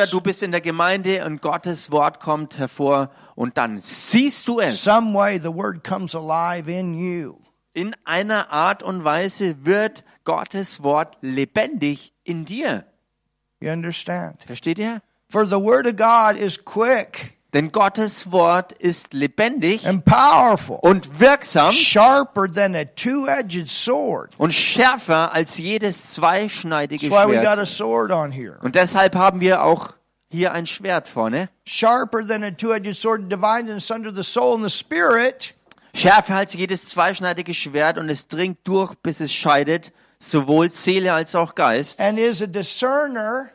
[0.08, 4.84] du bist in der Gemeinde und Gottes Wort kommt hervor und dann siehst du es.
[4.84, 7.36] Some way the word comes alive in you.
[7.74, 12.86] In einer Art und Weise wird Gottes Wort lebendig in dir.
[13.59, 14.41] You understand?
[14.45, 15.01] Versteht ihr?
[15.30, 21.19] For the word of God is quick Denn Gottes Wort ist lebendig and powerful, und
[21.19, 24.32] wirksam sharper than a two-edged sword.
[24.39, 27.59] und schärfer als jedes zweischneidige That's why we got Schwert.
[27.59, 28.57] a sword on here.
[28.61, 29.93] Und deshalb haben wir auch
[30.32, 31.47] hier ein Schwert vorne.
[31.65, 35.53] Sharper than a two-edged sword, dividing asunder the soul and the spirit,
[35.93, 39.91] Schärfer als jedes zweischneidige Schwert und es dringt durch, bis es scheidet,
[40.24, 41.99] sowohl Seele als auch Geist.
[41.99, 43.51] and is a discerner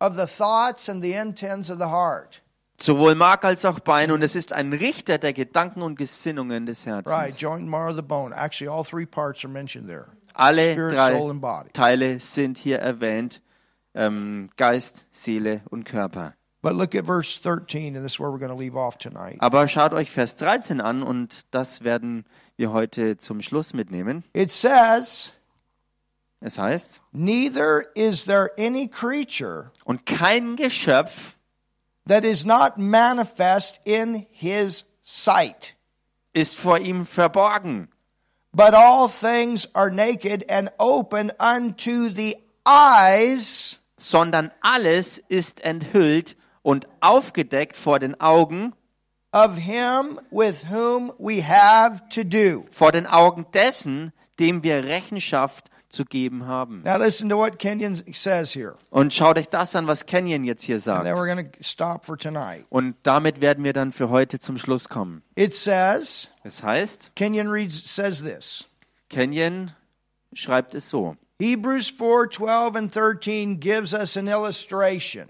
[0.00, 2.42] of the thoughts and the intents of the heart.
[2.80, 6.86] Sowohl Mark als auch Bein und es ist ein Richter der Gedanken und Gesinnungen des
[6.86, 7.40] Right, Herzens.
[7.40, 8.34] joint, marrow, the bone.
[8.34, 10.06] Actually, all three parts are mentioned there.
[10.34, 11.64] Alle Spirit, drei.
[11.72, 13.40] Teile sind hier erwähnt.
[13.94, 16.34] Ähm, Geist, Seele und Körper.
[16.62, 19.36] But look at verse 13, and this is where we're going to leave off tonight.
[19.38, 22.24] Aber schaut euch Vers 13 an und das werden
[22.56, 24.24] wir heute zum Schluss mitnehmen.
[24.32, 25.32] It says,
[26.40, 31.36] Es heißt, Neither is there any creature und kein Geschöpf
[32.06, 35.74] that is not manifest in his sight.
[36.32, 37.88] ist vor ihm verborgen.
[38.52, 46.88] But all things are naked and open unto the eyes sondern alles ist enthüllt und
[47.00, 48.74] aufgedeckt vor den Augen,
[49.34, 52.64] of him with whom we have to do.
[52.70, 56.82] vor den Augen dessen, dem wir Rechenschaft zu geben haben.
[56.84, 58.74] Now listen to what Kenyon says here.
[58.90, 61.18] Und schaut euch das an, was Kenyon jetzt hier And then sagt.
[61.18, 62.64] we're going to stop for tonight.
[62.70, 65.22] Und damit werden wir dann für heute zum Schluss kommen.
[65.36, 68.64] It says, Es heißt, Kenyon reads says this.
[69.08, 69.70] Kenyon
[70.32, 71.16] schreibt es so.
[71.40, 75.28] Hebrews 4, 12 and 13 gives us an illustration.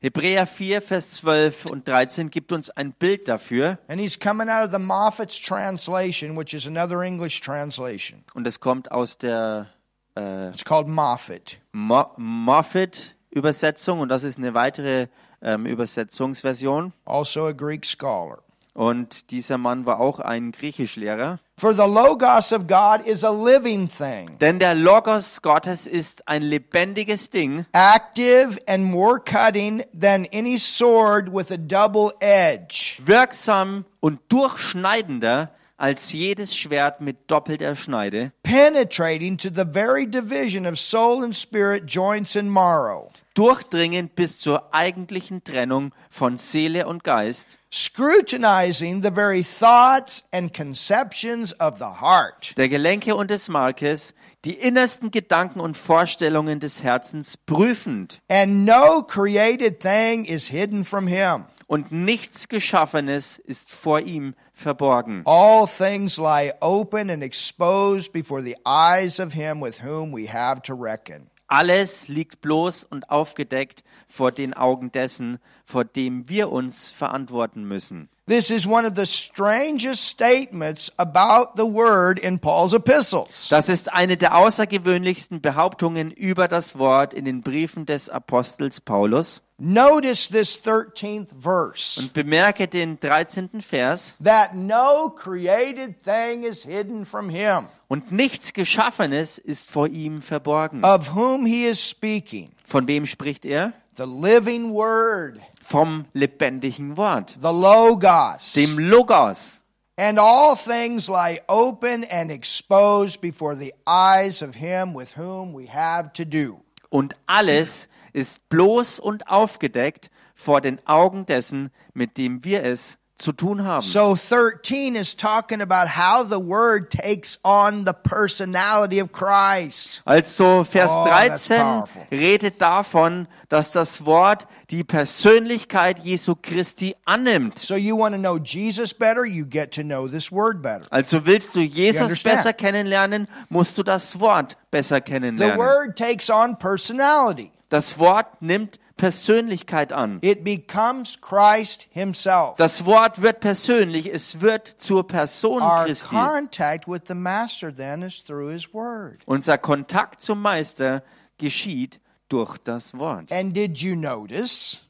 [0.00, 3.78] Hebräer 4, Vers 12 und 13 gibt uns ein Bild dafür.
[3.88, 8.24] And he's coming out of the Moffat's translation, which is another English translation.
[8.34, 9.68] Und es kommt aus der
[10.16, 11.58] äh, It's called Moffat.
[11.72, 15.08] Mo Moffat-Übersetzung und das ist eine weitere
[15.40, 16.92] ähm, Übersetzungsversion.
[17.04, 18.38] also a Greek scholar.
[18.74, 21.40] Und dieser Mann war auch ein Griechischlehrer.
[21.58, 26.42] For the Logos of God is a living thing, Denn der Logos Gottes ist ein
[26.42, 34.20] lebendiges Ding, active and more cutting than any sword with a double edge, wirksam und
[34.28, 41.36] durchschneidender als jedes Schwert mit doppelter Schneide, penetrating to the very division of soul and
[41.36, 49.10] spirit, joints and marrow, durchdringend bis zur eigentlichen Trennung von Seele und Geist, scrutinizing the
[49.10, 52.56] very thoughts and conceptions of the heart.
[52.56, 54.14] der Gelenke und des Markes,
[54.44, 58.20] die innersten Gedanken und Vorstellungen des Herzens prüfend.
[58.28, 61.44] And no created thing is hidden from him.
[61.66, 65.22] Und nichts Geschaffenes ist vor ihm verborgen.
[65.24, 70.60] All things lie open and exposed before the eyes of him with whom we have
[70.62, 71.30] to reckon.
[71.52, 75.36] Alles liegt bloß und aufgedeckt vor den Augen dessen,
[75.66, 78.08] vor dem wir uns verantworten müssen.
[78.26, 83.48] This is one of the strangest statements about the word in Paul's epistles.
[83.50, 89.42] Das ist eine der außergewöhnlichsten Behauptungen über das Wort in den Briefen des Apostels Paulus.
[89.64, 93.60] Notice this 13th verse Und bemerke den 13.
[93.60, 94.16] Vers.
[94.20, 100.84] that no created thing is hidden from him, Und nichts Geschaffenes ist vor ihm verborgen.
[100.84, 102.50] of whom he is speaking.
[102.64, 103.72] Von wem spricht er?
[103.96, 108.54] The living word, Vom lebendigen Wort, the Logos.
[108.54, 109.60] dem Logos.
[109.96, 115.68] And all things lie open and exposed before the eyes of him with whom we
[115.72, 116.62] have to do.
[116.90, 123.32] Und alles ist bloß und aufgedeckt vor den Augen dessen, mit dem wir es zu
[123.32, 123.82] tun haben.
[123.82, 130.02] So 13 is talking about how the word takes on the personality of Christ.
[130.04, 132.02] Also Vers Oh, that's 13 powerful.
[132.10, 137.58] redet davon, dass das Wort die Persönlichkeit Jesu Christi annimmt.
[137.58, 140.84] So you want to know Jesus better, you get to know this word better.
[140.90, 145.58] Also willst du Jesus besser kennenlernen, musst du das Wort besser The kennenlernen.
[145.58, 147.50] word takes on personality.
[147.68, 150.18] Das Wort nimmt Persönlichkeit an.
[150.22, 152.56] It becomes Christ himself.
[152.56, 156.14] Das Wort wird persönlich, es wird zur Person Our Christi.
[156.14, 159.18] contact with the master then is through his word.
[159.26, 161.02] Unser Kontakt zum Meister
[161.38, 163.30] geschieht durch das Wort.
[163.32, 164.80] And did you notice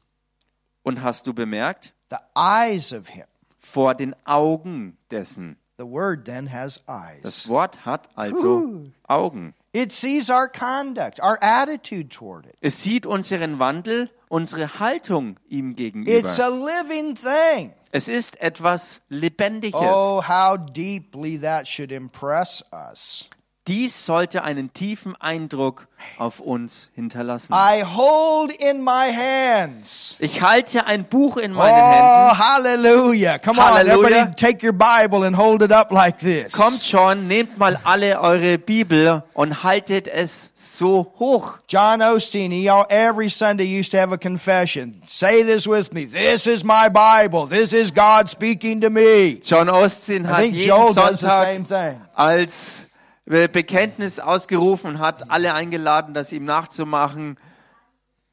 [0.82, 1.94] Und hast du bemerkt?
[2.10, 3.24] the eyes of him?
[3.58, 5.56] Vor den Augen dessen.
[5.78, 7.22] The word then has eyes.
[7.22, 9.54] Das Wort hat also Augen.
[9.72, 12.56] It sees our conduct, our attitude toward it.
[12.60, 16.66] Es sieht unseren Wandel, unsere Haltung ihm It's a gegenüber.
[16.66, 17.72] living thing.
[17.90, 19.80] Es ist etwas Lebendiges.
[19.82, 23.28] Oh, how deeply that should impress us.
[23.68, 25.86] Dies sollte einen tiefen Eindruck
[26.18, 27.52] auf uns hinterlassen.
[27.54, 30.16] I hold in my hands.
[30.18, 32.38] Ich halte ein Buch in meinen Oh, Händen.
[32.40, 33.38] hallelujah.
[33.38, 33.92] Come on, Hallelujah.
[34.08, 36.54] everybody take your Bible and hold it up like this.
[36.54, 41.58] Kommt schon, nehmt mal alle eure Bibel und haltet es so hoch.
[41.68, 45.00] John Osteen, he every Sunday used to have a confession.
[45.06, 46.06] Say this with me.
[46.06, 47.46] This is my Bible.
[47.46, 49.38] This is God speaking to me.
[49.40, 52.00] John I hat jeden Joel Sonntag thing.
[52.16, 52.88] als
[53.24, 57.38] Bekenntnis ausgerufen und hat alle eingeladen, das ihm nachzumachen,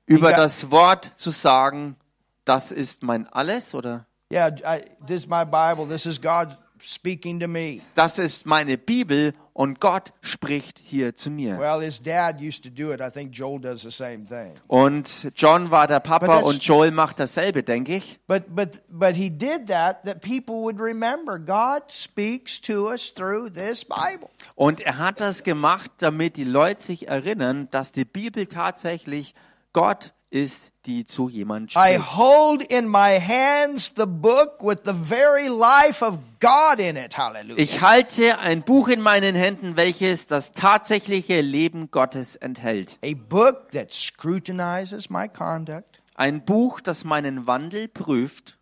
[0.05, 1.95] über das Wort zu sagen,
[2.43, 5.87] das ist mein Alles oder Yeah, I, this is my Bible.
[5.87, 7.81] This is God speaking to me.
[7.95, 11.59] das ist meine Bibel und Gott spricht hier zu mir.
[11.59, 13.01] Well, his dad used to do it.
[13.01, 14.53] I think Joel does the same thing.
[14.67, 18.19] Und John war der Papa und Joel macht dasselbe, denke ich.
[18.27, 23.49] But but but he did that that people would remember God speaks to us through
[23.49, 24.29] this Bible.
[24.55, 29.35] Und er hat das gemacht, damit die Leute sich erinnern, dass die Bibel tatsächlich
[29.73, 32.17] Gott ist, die zu jemand I spricht.
[32.17, 37.17] hold in my hands the book with the very life of God in it.
[37.17, 37.57] Hallelujah.
[37.57, 42.99] Ich halte ein Buch in meinen Händen, welches das tatsächliche Leben Gottes enthält.
[43.03, 48.57] A book that scrutinizes my conduct, Ein Buch, das meinen Wandel prüft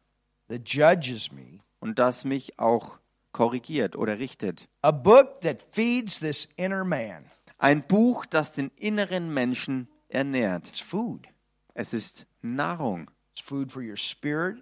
[0.50, 1.58] that judges me.
[1.80, 2.98] und das mich auch
[3.34, 4.68] korrigiert oder richtet.
[4.82, 7.26] A book that feeds this inner man.
[7.60, 10.70] Ein Buch, das den inneren Menschen ernährt.
[10.70, 11.28] It's food.
[11.80, 13.08] Es ist Nahrung.
[13.36, 14.58] It's food for your spirit.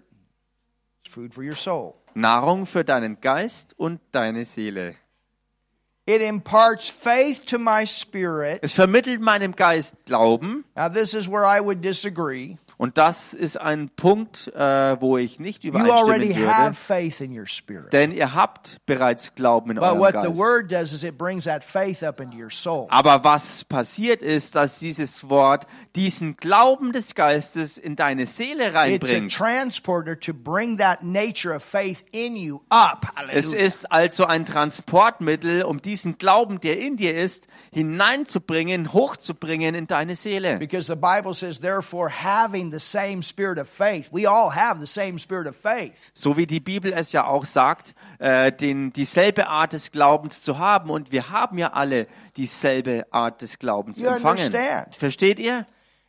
[1.01, 1.95] It's food for your soul.
[2.13, 4.95] Nahrung für deinen Geist und deine Seele.
[6.05, 8.59] It imparts faith to my spirit.
[8.61, 10.65] Es vermittelt meinem Geist Glauben.
[10.75, 12.57] Now, this is where I would disagree.
[12.77, 17.89] Und das ist ein Punkt, äh, wo ich nicht übereinstimmen würde.
[17.91, 20.27] Denn ihr habt bereits Glauben in But eurem Geist.
[22.89, 29.31] Aber was passiert ist, dass dieses Wort diesen Glauben des Geistes in deine Seele reinbringt.
[33.31, 39.87] Es ist also ein Transportmittel, um diesen Glauben, der in dir ist, hineinzubringen, hochzubringen in
[39.87, 40.57] deine Seele.
[40.57, 44.87] Because the Bible says, therefore, having the same spirit of faith, we all have the
[44.87, 46.11] same spirit of faith.
[46.13, 50.57] So wie die Bibel es ja auch sagt, äh, den, dieselbe Art des Glaubens zu
[50.59, 50.89] haben.
[50.89, 52.07] Und wir haben ja alle
[52.37, 54.45] dieselbe Art des Glaubens You empfangen.
[54.45, 54.95] understand.
[54.95, 55.65] Versteht ihr?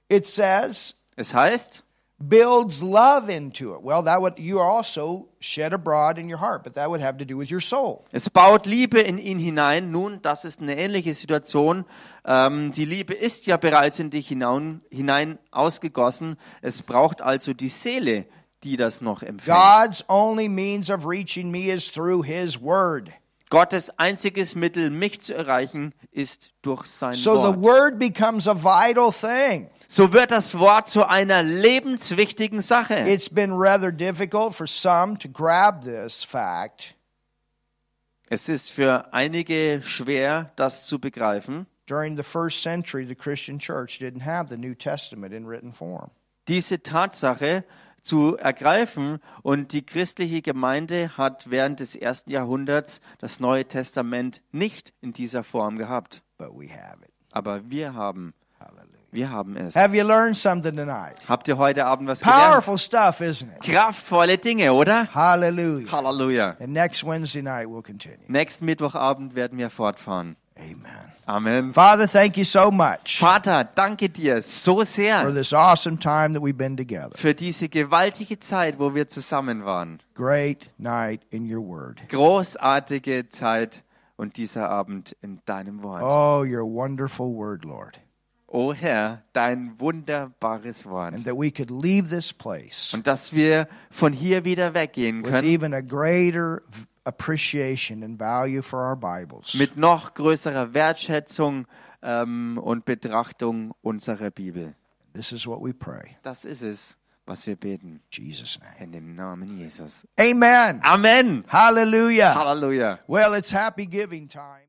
[0.09, 1.83] It says, Es heißt,
[2.19, 3.83] builds love into it.
[3.83, 7.25] Well, that would you also shed abroad in your heart, but that would have to
[7.25, 8.05] do with your soul.
[8.13, 9.91] Es baut Liebe in ihn hinein.
[9.91, 11.85] Nun, das ist eine ähnliche Situation.
[12.25, 16.37] Ähm, die Liebe ist ja bereits in dich hinein, hinein ausgegossen.
[16.63, 18.27] Es braucht also die Seele,
[18.65, 19.57] die das noch empfängt.
[19.57, 23.11] God's only means of reaching me is through His Word.
[23.49, 27.63] Gottes einziges Mittel, mich zu erreichen, ist durch sein So the Wort.
[27.63, 29.69] Word becomes a vital thing.
[29.89, 33.05] So wird das Wort zu einer lebenswichtigen Sache.
[33.07, 36.95] It's been rather difficult for some to grab this fact
[38.29, 41.67] Es ist für einige schwer, das zu begreifen.
[41.87, 43.07] during the first century.
[43.07, 46.11] The Christian church didn't have the New Testament in written form.
[46.49, 47.63] diese Tatsache
[48.03, 49.21] zu ergreifen.
[49.43, 55.45] Und die christliche Gemeinde hat während des ersten Jahrhunderts das Neue Testament nicht in dieser
[55.45, 56.23] Form gehabt.
[56.39, 57.11] But we have it.
[57.31, 58.46] Aber wir haben, Hallelujah.
[59.13, 59.75] Wir haben es.
[59.75, 61.17] Have you learned something tonight?
[61.29, 62.43] Habt ihr heute Abend was gelernt?
[62.43, 63.63] Powerful stuff, isn't it?
[63.63, 65.09] Kraftvolle Dinge, oder?
[65.15, 65.91] Hallelujah.
[65.91, 66.57] Halleluja.
[66.61, 68.19] And next Wednesday night we'll continue.
[68.29, 70.37] Nächsten Mittwochabend werden wir fortfahren.
[70.59, 71.13] Amen.
[71.27, 71.73] Amen.
[71.73, 76.41] Father, thank you so much Vater, danke dir so for sehr this awesome time that
[76.43, 77.11] we've been together.
[77.15, 80.01] für diese gewaltige Zeit, wo wir zusammen waren.
[80.15, 82.01] Great night in your word.
[82.09, 83.83] Großartige Zeit
[84.17, 86.03] und dieser Abend in deinem Wort.
[86.03, 88.01] Oh, your wonderful word, Lord.
[88.57, 91.13] O Herr, dein wunderbares Wort.
[91.13, 95.31] And that we could leave this place Und dass wir von hier wieder weggehen with
[95.31, 96.63] können even a greater
[97.05, 99.53] appreciation and value for our Bibles.
[99.55, 101.67] mit noch größerer Wertschätzung
[102.03, 104.75] ähm, und Betrachtung unserer Bibel.
[105.13, 106.17] This is what we pray.
[106.23, 106.97] Das ist es,
[107.27, 108.01] was wir beten.
[108.11, 108.73] In Jesus' name.
[108.83, 110.07] In dem Namen Jesus.
[110.19, 110.81] Amen.
[110.83, 111.45] Amen.
[111.49, 112.35] Hallelujah.
[112.35, 113.01] Halleluja.
[113.07, 114.65] Well, it's happy giving time.